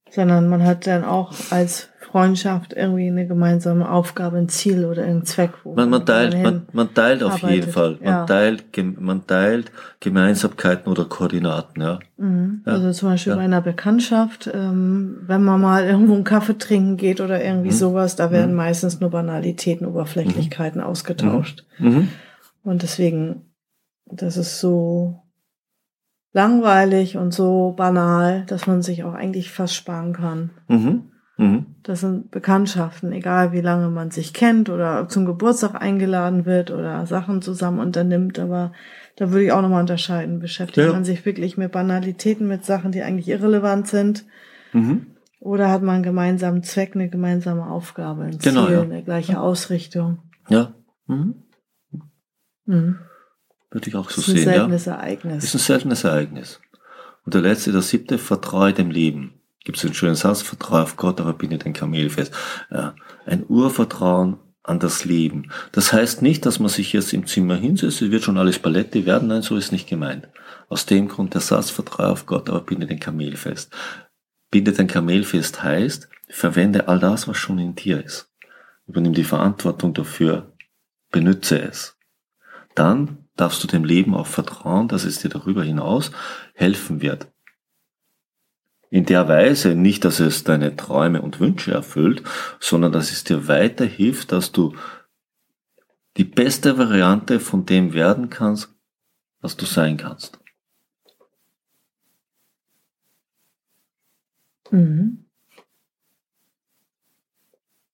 Sondern 0.09 0.49
man 0.49 0.63
hat 0.63 0.87
dann 0.87 1.03
auch 1.03 1.33
als 1.49 1.89
Freundschaft 2.11 2.73
irgendwie 2.73 3.07
eine 3.07 3.27
gemeinsame 3.27 3.89
Aufgabe, 3.89 4.37
ein 4.37 4.47
Ziel 4.47 4.85
oder 4.85 5.03
einen 5.03 5.25
Zweck. 5.25 5.51
Wo 5.63 5.75
man, 5.75 5.89
man 5.89 6.05
teilt, 6.05 6.41
man, 6.41 6.65
man 6.71 6.93
teilt 6.93 7.21
auf 7.21 7.33
arbeitet. 7.33 7.55
jeden 7.55 7.71
Fall. 7.71 7.97
Man 8.01 8.13
ja. 8.13 8.25
teilt, 8.25 8.63
man 8.99 9.27
teilt 9.27 9.71
Gemeinsamkeiten 9.99 10.91
oder 10.91 11.05
Koordinaten, 11.05 11.81
ja. 11.81 11.99
Mhm. 12.17 12.61
ja. 12.65 12.73
Also 12.73 12.91
zum 12.91 13.09
Beispiel 13.09 13.31
ja. 13.31 13.37
bei 13.37 13.43
einer 13.43 13.61
Bekanntschaft, 13.61 14.49
ähm, 14.53 15.17
wenn 15.27 15.43
man 15.43 15.59
mal 15.59 15.85
irgendwo 15.85 16.15
einen 16.15 16.23
Kaffee 16.23 16.57
trinken 16.57 16.95
geht 16.95 17.19
oder 17.19 17.43
irgendwie 17.43 17.71
mhm. 17.71 17.75
sowas, 17.75 18.15
da 18.15 18.31
werden 18.31 18.51
mhm. 18.51 18.57
meistens 18.57 19.01
nur 19.01 19.09
Banalitäten, 19.09 19.85
Oberflächlichkeiten 19.85 20.81
mhm. 20.81 20.87
ausgetauscht. 20.87 21.65
Und 22.67 22.83
deswegen, 22.83 23.53
das 24.05 24.35
ist 24.35 24.59
so 24.59 25.21
langweilig 26.33 27.15
und 27.15 27.33
so 27.33 27.73
banal, 27.77 28.43
dass 28.47 28.67
man 28.67 28.81
sich 28.81 29.05
auch 29.05 29.13
eigentlich 29.13 29.51
fast 29.51 29.73
sparen 29.73 30.11
kann. 30.11 30.49
Mhm. 30.67 31.03
Mhm. 31.37 31.65
Das 31.83 32.01
sind 32.01 32.29
Bekanntschaften, 32.29 33.13
egal 33.13 33.53
wie 33.53 33.61
lange 33.61 33.87
man 33.87 34.11
sich 34.11 34.33
kennt 34.33 34.69
oder 34.69 35.07
zum 35.07 35.25
Geburtstag 35.25 35.81
eingeladen 35.81 36.45
wird 36.45 36.69
oder 36.69 37.05
Sachen 37.05 37.41
zusammen 37.41 37.79
unternimmt. 37.79 38.37
Aber 38.37 38.73
da 39.15 39.31
würde 39.31 39.45
ich 39.45 39.53
auch 39.53 39.61
nochmal 39.61 39.79
unterscheiden. 39.79 40.39
Beschäftigt 40.39 40.87
ja. 40.87 40.91
man 40.91 41.05
sich 41.05 41.25
wirklich 41.25 41.55
mit 41.55 41.71
Banalitäten, 41.71 42.49
mit 42.49 42.65
Sachen, 42.65 42.91
die 42.91 43.01
eigentlich 43.01 43.29
irrelevant 43.29 43.87
sind? 43.87 44.25
Mhm. 44.73 45.07
Oder 45.39 45.71
hat 45.71 45.83
man 45.83 45.95
einen 45.95 46.03
gemeinsamen 46.03 46.63
Zweck, 46.63 46.95
eine 46.95 47.07
gemeinsame 47.07 47.65
Aufgabe, 47.65 48.23
ein 48.23 48.39
genau, 48.39 48.65
Ziel, 48.65 48.75
ja. 48.75 48.81
eine 48.81 49.03
gleiche 49.03 49.39
Ausrichtung? 49.39 50.19
Ja. 50.49 50.73
Mhm. 51.05 51.46
Mhm. 52.67 52.99
Würde 53.71 53.89
ich 53.89 53.95
auch 53.95 54.09
so 54.09 54.21
sehen. 54.21 54.35
Ist 54.35 54.47
ein 54.47 54.53
seltenes 54.53 54.85
ja. 54.85 54.93
Ereignis. 54.93 55.43
Ist 55.43 55.55
ein 55.55 55.59
seltenes 55.59 56.03
Ereignis. 56.03 56.61
Und 57.25 57.33
der 57.33 57.41
letzte, 57.41 57.71
der 57.71 57.81
siebte, 57.81 58.17
vertraue 58.17 58.71
dem 58.71 58.91
Leben 58.91 59.37
gibt 59.67 59.79
es 59.79 59.83
einen 59.83 59.93
schönen 59.93 60.15
Satz, 60.15 60.41
vertraue 60.41 60.83
auf 60.83 60.95
Gott, 60.95 61.19
aber 61.19 61.33
binde 61.33 61.57
dein 61.57 61.73
Kamel 61.73 62.09
fest. 62.09 62.33
Ja, 62.71 62.95
ein 63.25 63.43
Urvertrauen 63.49 64.37
an 64.63 64.79
das 64.79 65.03
Leben. 65.03 65.51
Das 65.73 65.91
heißt 65.91 66.21
nicht, 66.21 66.45
dass 66.45 66.59
man 66.59 66.69
sich 66.69 66.93
jetzt 66.93 67.11
im 67.11 67.27
Zimmer 67.27 67.57
hinsetzt, 67.57 68.01
es 68.01 68.09
wird 68.09 68.23
schon 68.23 68.37
alles 68.37 68.59
Palette 68.59 69.05
werden, 69.05 69.27
nein, 69.27 69.41
so 69.41 69.57
ist 69.57 69.73
nicht 69.73 69.89
gemeint. 69.89 70.29
Aus 70.69 70.85
dem 70.85 71.09
Grund 71.09 71.33
der 71.33 71.41
Satz, 71.41 71.69
vertraue 71.69 72.07
auf 72.07 72.25
Gott, 72.25 72.49
aber 72.49 72.61
binde 72.61 72.87
den 72.87 73.01
Kamel 73.01 73.35
fest. 73.35 73.69
Binde 74.51 74.71
dein 74.71 74.87
Kamel 74.87 75.25
fest 75.25 75.61
heißt, 75.61 76.07
verwende 76.29 76.87
all 76.87 76.99
das, 76.99 77.27
was 77.27 77.35
schon 77.35 77.59
in 77.59 77.75
dir 77.75 78.01
ist. 78.01 78.31
Übernimm 78.87 79.13
die 79.13 79.25
Verantwortung 79.25 79.93
dafür, 79.93 80.53
benütze 81.11 81.59
es. 81.61 81.96
Dann 82.77 83.25
darfst 83.35 83.63
du 83.63 83.67
dem 83.67 83.83
Leben 83.83 84.15
auch 84.15 84.27
vertrauen, 84.27 84.87
dass 84.87 85.03
es 85.03 85.19
dir 85.19 85.29
darüber 85.29 85.63
hinaus 85.63 86.11
helfen 86.53 87.01
wird 87.01 87.27
in 88.89 89.05
der 89.05 89.27
Weise 89.27 89.75
nicht, 89.75 90.05
dass 90.05 90.19
es 90.19 90.43
deine 90.43 90.75
Träume 90.75 91.21
und 91.21 91.39
Wünsche 91.39 91.71
erfüllt, 91.71 92.23
sondern 92.59 92.91
dass 92.91 93.11
es 93.11 93.23
dir 93.23 93.47
weiterhilft, 93.47 94.31
dass 94.31 94.51
du 94.51 94.75
die 96.15 96.23
beste 96.23 96.77
Variante 96.77 97.39
von 97.39 97.65
dem 97.65 97.93
werden 97.93 98.29
kannst, 98.29 98.73
was 99.41 99.57
du 99.57 99.65
sein 99.65 99.97
kannst. 99.97 100.39
Mhm. 104.71 105.25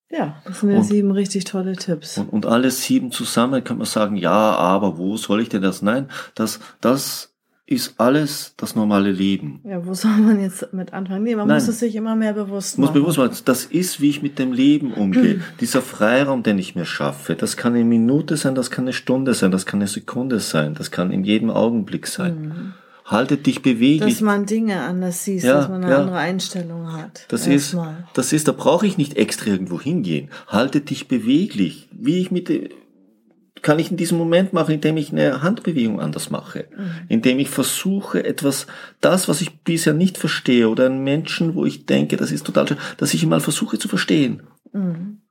Ja, 0.10 0.43
das 0.54 0.62
sind 0.62 0.72
ja 0.72 0.78
und, 0.78 0.84
sieben 0.84 1.12
richtig 1.12 1.46
tolle 1.46 1.76
Tipps. 1.76 2.18
Und, 2.18 2.32
und 2.32 2.46
alle 2.46 2.70
sieben 2.72 3.12
zusammen 3.12 3.64
kann 3.64 3.78
man 3.78 3.86
sagen, 3.86 4.16
ja, 4.16 4.32
aber 4.32 4.98
wo 4.98 5.18
soll 5.18 5.42
ich 5.42 5.50
denn 5.50 5.62
das? 5.62 5.82
Nein, 5.82 6.08
das, 6.36 6.60
das 6.80 7.34
ist 7.66 7.96
alles 7.98 8.54
das 8.58 8.76
normale 8.76 9.12
Leben. 9.12 9.62
Ja, 9.64 9.86
wo 9.86 9.94
soll 9.94 10.18
man 10.18 10.40
jetzt 10.40 10.74
mit 10.74 10.94
anfangen? 10.94 11.24
Nee, 11.24 11.36
man 11.36 11.48
Nein. 11.48 11.58
muss 11.58 11.68
es 11.68 11.80
sich 11.80 11.96
immer 11.96 12.16
mehr 12.16 12.34
bewusst 12.34 12.78
machen. 12.78 12.94
Muss 12.94 13.02
bewusst 13.02 13.18
machen. 13.18 13.36
Das 13.46 13.66
ist, 13.66 14.02
wie 14.02 14.10
ich 14.10 14.22
mit 14.22 14.38
dem 14.38 14.52
Leben 14.52 14.94
umgehe. 14.94 15.42
Dieser 15.60 15.82
Freiraum, 15.82 16.44
den 16.44 16.60
ich 16.60 16.76
mir 16.76 16.86
schaffe, 16.86 17.36
das 17.36 17.58
kann 17.58 17.74
eine 17.74 17.86
Minute 17.86 18.38
sein, 18.38 18.54
das 18.54 18.70
kann 18.70 18.86
eine 18.86 18.94
Stunde 18.94 19.34
sein, 19.34 19.52
das 19.52 19.66
kann 19.66 19.80
eine 19.80 19.88
Sekunde 19.88 20.40
sein, 20.40 20.76
das 20.76 20.92
kann 20.92 21.12
in 21.12 21.24
jedem 21.24 21.50
Augenblick 21.50 22.08
sein. 22.08 22.42
Mhm. 22.42 22.74
Halte 23.06 23.38
dich 23.38 23.62
beweglich. 23.62 24.14
Dass 24.14 24.22
man 24.22 24.46
Dinge 24.46 24.82
anders 24.82 25.26
sieht, 25.26 25.44
ja, 25.44 25.56
dass 25.56 25.70
man 25.70 25.84
eine 25.84 25.92
ja. 25.92 26.00
andere 26.00 26.18
Einstellung 26.18 26.94
hat. 26.94 27.26
Das 27.28 27.48
ist, 27.48 27.76
das 28.14 28.32
ist, 28.32 28.48
da 28.48 28.54
brauche 28.54 28.88
ich 28.88 28.98
nicht 28.98 29.18
extra 29.18 29.48
irgendwo 29.48 29.80
hingehen. 29.80 30.30
Halte 30.48 30.80
dich 30.80 31.10
beweglich. 31.10 31.90
Wie 31.92 32.22
ich 32.22 32.32
mit, 32.32 32.50
kann 33.62 33.78
ich 33.80 33.92
in 33.92 33.98
diesem 33.98 34.18
Moment 34.18 34.54
machen, 34.54 34.76
indem 34.76 34.96
ich 34.96 35.12
eine 35.12 35.42
Handbewegung 35.42 36.00
anders 36.00 36.30
mache, 36.30 36.68
mhm. 36.76 36.92
indem 37.10 37.40
ich 37.40 37.50
versuche 37.50 38.24
etwas, 38.24 38.68
das, 39.02 39.28
was 39.28 39.42
ich 39.42 39.60
bisher 39.64 39.94
nicht 39.94 40.18
verstehe 40.18 40.70
oder 40.70 40.86
einen 40.86 41.04
Menschen, 41.04 41.56
wo 41.56 41.66
ich 41.66 41.86
denke, 41.86 42.16
das 42.16 42.32
ist 42.32 42.46
total 42.46 42.70
schön, 42.70 42.78
dass 42.98 43.14
ich 43.14 43.22
ihn 43.22 43.30
mal 43.30 43.42
versuche 43.42 43.78
zu 43.78 43.90
verstehen. 43.90 44.44
Mhm. 44.72 45.22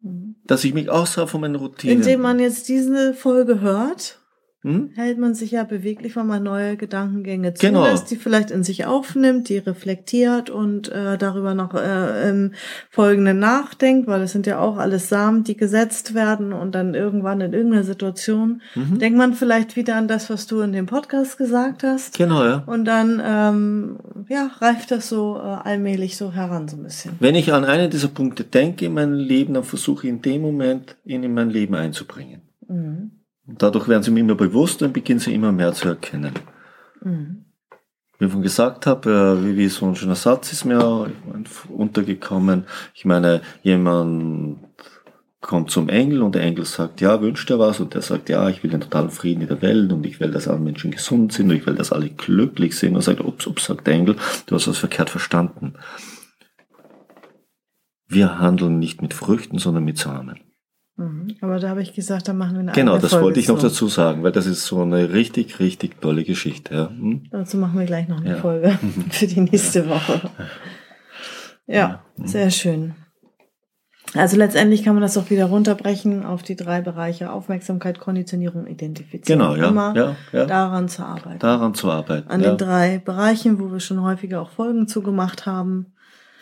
Mhm. 0.00 0.36
Dass 0.44 0.64
ich 0.64 0.72
mich 0.72 0.88
außerhalb 0.88 1.28
von 1.28 1.42
meinen 1.42 1.56
Routinen. 1.56 1.98
Indem 1.98 2.22
man 2.22 2.40
jetzt 2.40 2.70
diese 2.70 3.12
Folge 3.12 3.60
hört 3.60 4.18
hm? 4.62 4.90
hält 4.96 5.18
man 5.18 5.34
sich 5.34 5.52
ja 5.52 5.62
beweglich, 5.62 6.16
wenn 6.16 6.26
man 6.26 6.42
neue 6.42 6.76
Gedankengänge 6.76 7.54
zulässt, 7.54 8.08
genau. 8.08 8.08
die 8.10 8.16
vielleicht 8.16 8.50
in 8.50 8.64
sich 8.64 8.86
aufnimmt, 8.86 9.48
die 9.48 9.58
reflektiert 9.58 10.50
und 10.50 10.90
äh, 10.90 11.16
darüber 11.16 11.54
noch 11.54 11.74
äh, 11.74 12.28
im 12.28 12.54
Folgenden 12.90 13.38
nachdenkt, 13.38 14.08
weil 14.08 14.22
es 14.22 14.32
sind 14.32 14.48
ja 14.48 14.58
auch 14.58 14.76
alles 14.76 15.08
Samen, 15.08 15.44
die 15.44 15.56
gesetzt 15.56 16.12
werden 16.12 16.52
und 16.52 16.74
dann 16.74 16.94
irgendwann 16.94 17.40
in 17.40 17.52
irgendeiner 17.52 17.84
Situation 17.84 18.60
mhm. 18.74 18.98
denkt 18.98 19.16
man 19.16 19.34
vielleicht 19.34 19.76
wieder 19.76 19.94
an 19.94 20.08
das, 20.08 20.28
was 20.28 20.48
du 20.48 20.60
in 20.60 20.72
dem 20.72 20.86
Podcast 20.86 21.38
gesagt 21.38 21.84
hast. 21.84 22.18
Genau, 22.18 22.44
ja. 22.44 22.64
Und 22.66 22.84
dann 22.84 23.22
ähm, 23.24 23.98
ja, 24.28 24.50
reift 24.58 24.90
das 24.90 25.08
so 25.08 25.36
äh, 25.36 25.40
allmählich 25.40 26.16
so 26.16 26.32
heran, 26.32 26.66
so 26.66 26.76
ein 26.76 26.82
bisschen. 26.82 27.12
Wenn 27.20 27.36
ich 27.36 27.52
an 27.52 27.64
einen 27.64 27.90
dieser 27.90 28.08
Punkte 28.08 28.42
denke 28.42 28.86
in 28.86 28.94
meinem 28.94 29.14
Leben, 29.14 29.54
dann 29.54 29.62
versuche 29.62 30.08
ich 30.08 30.12
in 30.12 30.20
dem 30.20 30.42
Moment 30.42 30.96
ihn 31.04 31.22
in 31.22 31.32
mein 31.32 31.50
Leben 31.50 31.76
einzubringen. 31.76 32.42
Mhm. 32.66 33.12
Dadurch 33.48 33.88
werden 33.88 34.02
sie 34.02 34.10
mir 34.10 34.20
immer 34.20 34.34
bewusster 34.34 34.86
und 34.86 34.92
beginnen 34.92 35.20
sie 35.20 35.32
immer 35.32 35.52
mehr 35.52 35.72
zu 35.72 35.88
erkennen. 35.88 36.34
Mhm. 37.02 37.44
wie 38.18 38.26
ich 38.26 38.32
schon 38.32 38.42
gesagt 38.42 38.86
habe, 38.86 39.38
wie, 39.42 39.56
wie 39.56 39.68
so 39.68 39.86
ein 39.86 39.96
schöner 39.96 40.16
Satz 40.16 40.52
ist 40.52 40.64
mir 40.64 41.10
untergekommen. 41.68 42.64
Ich 42.94 43.04
meine, 43.04 43.40
jemand 43.62 44.58
kommt 45.40 45.70
zum 45.70 45.88
Engel 45.88 46.22
und 46.22 46.34
der 46.34 46.42
Engel 46.42 46.64
sagt, 46.64 47.00
ja, 47.00 47.22
wünscht 47.22 47.48
er 47.50 47.58
was? 47.58 47.80
Und 47.80 47.94
der 47.94 48.02
sagt, 48.02 48.28
ja, 48.28 48.48
ich 48.48 48.62
will 48.62 48.70
den 48.70 48.80
totalen 48.80 49.10
Frieden 49.10 49.42
in 49.42 49.48
der 49.48 49.62
Welt 49.62 49.92
und 49.92 50.04
ich 50.04 50.18
will, 50.20 50.32
dass 50.32 50.48
alle 50.48 50.58
Menschen 50.58 50.90
gesund 50.90 51.32
sind 51.32 51.48
und 51.48 51.56
ich 51.56 51.66
will, 51.66 51.76
dass 51.76 51.92
alle 51.92 52.10
glücklich 52.10 52.76
sind. 52.76 52.96
Und 52.96 53.02
sagt, 53.02 53.20
ups, 53.20 53.46
ups, 53.46 53.66
sagt 53.66 53.86
der 53.86 53.94
Engel, 53.94 54.16
du 54.46 54.54
hast 54.54 54.68
was 54.68 54.78
verkehrt 54.78 55.10
verstanden. 55.10 55.74
Wir 58.08 58.38
handeln 58.38 58.78
nicht 58.78 59.00
mit 59.00 59.14
Früchten, 59.14 59.58
sondern 59.58 59.84
mit 59.84 59.96
Samen. 59.96 60.40
Mhm. 60.98 61.28
Aber 61.40 61.58
da 61.58 61.70
habe 61.70 61.80
ich 61.80 61.94
gesagt, 61.94 62.28
da 62.28 62.32
machen 62.32 62.54
wir 62.54 62.60
eine 62.60 62.72
Genau, 62.72 62.98
das 62.98 63.12
Folge 63.12 63.24
wollte 63.26 63.40
ich 63.40 63.48
noch 63.48 63.58
zu. 63.58 63.68
dazu 63.68 63.88
sagen, 63.88 64.22
weil 64.24 64.32
das 64.32 64.46
ist 64.46 64.66
so 64.66 64.82
eine 64.82 65.12
richtig, 65.12 65.58
richtig 65.60 66.00
tolle 66.00 66.24
Geschichte. 66.24 66.74
Ja. 66.74 66.88
Hm? 66.90 67.22
Dazu 67.30 67.56
machen 67.56 67.78
wir 67.78 67.86
gleich 67.86 68.08
noch 68.08 68.18
eine 68.20 68.30
Ja. 68.30 68.36
Folge 68.36 68.78
für 69.10 69.26
die 69.26 69.40
nächste 69.40 69.88
Woche. 69.88 70.20
Ja, 71.66 71.74
Ja. 71.74 72.02
sehr 72.26 72.50
schön. 72.50 72.94
Also 74.14 74.38
letztendlich 74.38 74.84
kann 74.84 74.94
man 74.94 75.02
das 75.02 75.18
auch 75.18 75.28
wieder 75.28 75.44
runterbrechen 75.46 76.24
auf 76.24 76.42
die 76.42 76.56
drei 76.56 76.80
Bereiche 76.80 77.30
Aufmerksamkeit, 77.30 77.98
Konditionierung, 78.00 78.66
Identifizierung. 78.66 79.40
Genau, 79.50 79.54
ja, 79.54 79.68
Immer 79.68 79.94
ja, 79.94 80.16
ja. 80.32 80.46
daran 80.46 80.88
zu 80.88 81.02
arbeiten. 81.04 81.38
Daran 81.40 81.74
zu 81.74 81.90
arbeiten. 81.90 82.26
An 82.30 82.40
den 82.40 82.56
drei 82.56 83.02
Bereichen, 83.04 83.60
wo 83.60 83.70
wir 83.70 83.80
schon 83.80 84.00
häufiger 84.02 84.40
auch 84.40 84.48
Folgen 84.50 84.88
zugemacht 84.88 85.44
haben. 85.44 85.92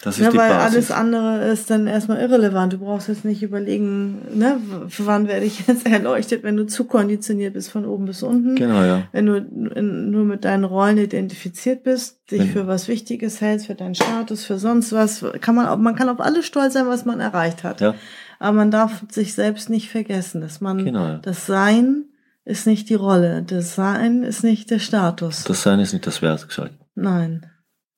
Das 0.03 0.19
ist 0.19 0.25
Ja, 0.25 0.31
die 0.31 0.37
weil 0.37 0.51
Basis. 0.51 0.75
alles 0.75 0.91
andere 0.93 1.49
ist 1.49 1.71
dann 1.71 1.87
erstmal 1.87 2.21
irrelevant. 2.21 2.73
Du 2.73 2.79
brauchst 2.79 3.09
jetzt 3.09 3.25
nicht 3.25 3.43
überlegen, 3.43 4.19
ne, 4.39 4.59
wann 4.99 5.27
werde 5.27 5.47
ich 5.47 5.67
jetzt 5.67 5.85
erleuchtet, 5.91 6.43
wenn 6.45 6.57
du 6.57 6.67
zu 6.67 6.85
konditioniert 6.85 7.55
bist 7.55 7.71
von 7.71 7.85
oben 7.87 8.05
bis 8.05 8.23
unten. 8.23 8.55
Genau, 8.55 8.85
ja. 8.85 9.05
Wenn 9.13 9.27
du 9.27 9.37
n- 9.37 10.11
nur 10.11 10.25
mit 10.25 10.45
deinen 10.45 10.65
Rollen 10.65 10.99
identifiziert 10.99 11.83
bist, 11.83 12.31
dich 12.31 12.41
Wenn- 12.41 12.49
für 12.51 12.67
was 12.67 12.89
Wichtiges 12.89 13.41
hältst, 13.41 13.67
für 13.67 13.75
deinen 13.75 13.95
Status, 13.95 14.45
für 14.45 14.59
sonst 14.59 14.93
was, 14.93 15.25
kann 15.41 15.55
man, 15.55 15.67
auch- 15.67 15.79
man 15.79 15.97
kann 15.97 16.09
auf 16.11 16.21
alles 16.21 16.47
stolz 16.47 16.75
sein, 16.75 16.87
was 16.87 17.05
man 17.05 17.19
erreicht 17.19 17.65
hat. 17.65 17.81
Ja, 17.81 17.95
Aber 18.39 18.53
man 18.53 18.71
darf 18.71 19.03
sich 19.11 19.35
selbst 19.35 19.71
nicht 19.71 19.91
vergessen, 19.91 20.41
dass 20.43 20.61
man 20.61 20.85
Genau, 20.85 21.07
ja. 21.09 21.19
das 21.19 21.47
Sein 21.47 22.05
ist 22.45 22.67
nicht 22.67 22.91
die 22.91 22.95
Rolle, 22.95 23.43
das 23.43 23.75
Sein 23.75 24.23
ist 24.23 24.45
nicht 24.45 24.71
der 24.71 24.79
Status. 24.79 25.43
das 25.45 25.63
Sein 25.63 25.81
ist 25.81 25.95
nicht 25.95 26.07
das 26.07 26.21
Werkzeug. 26.23 26.71
Nein. 26.95 27.47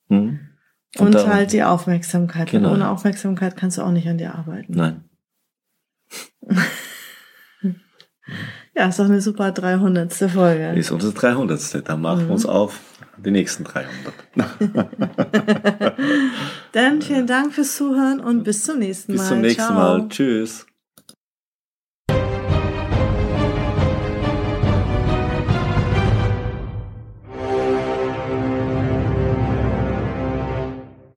Hm? 0.08 0.38
Und, 0.96 1.14
darum- 1.14 1.32
halt 1.32 1.52
die 1.52 1.62
Aufmerksamkeit. 1.62 2.50
Genau. 2.50 2.68
Und 2.70 2.76
ohne 2.76 2.88
Aufmerksamkeit 2.90 3.56
kannst 3.56 3.76
du 3.78 3.82
auch 3.82 3.90
nicht 3.90 4.08
an 4.08 4.18
dir 4.18 4.34
arbeiten. 4.34 4.72
Nein. 4.74 5.04
Ja, 8.76 8.86
ist 8.88 8.98
doch 9.00 9.06
eine 9.06 9.20
super 9.20 9.50
300. 9.52 10.12
Folge. 10.12 10.68
Ist 10.78 10.90
unsere 10.92 11.12
300. 11.12 11.88
Dann 11.88 12.00
machen 12.00 12.24
Mhm. 12.24 12.28
wir 12.28 12.32
uns 12.34 12.46
auf 12.46 12.78
die 13.16 13.32
nächsten 13.32 13.64
300. 13.64 13.88
Dann 16.72 17.02
vielen 17.02 17.26
Dank 17.26 17.54
fürs 17.54 17.74
Zuhören 17.74 18.20
und 18.20 18.44
bis 18.44 18.62
zum 18.64 18.78
nächsten 18.78 19.14
Mal. 19.14 19.18
Bis 19.18 19.28
zum 19.28 19.40
nächsten 19.40 19.62
Ciao. 19.62 19.74
Mal. 19.74 20.08
Tschüss. 20.08 20.66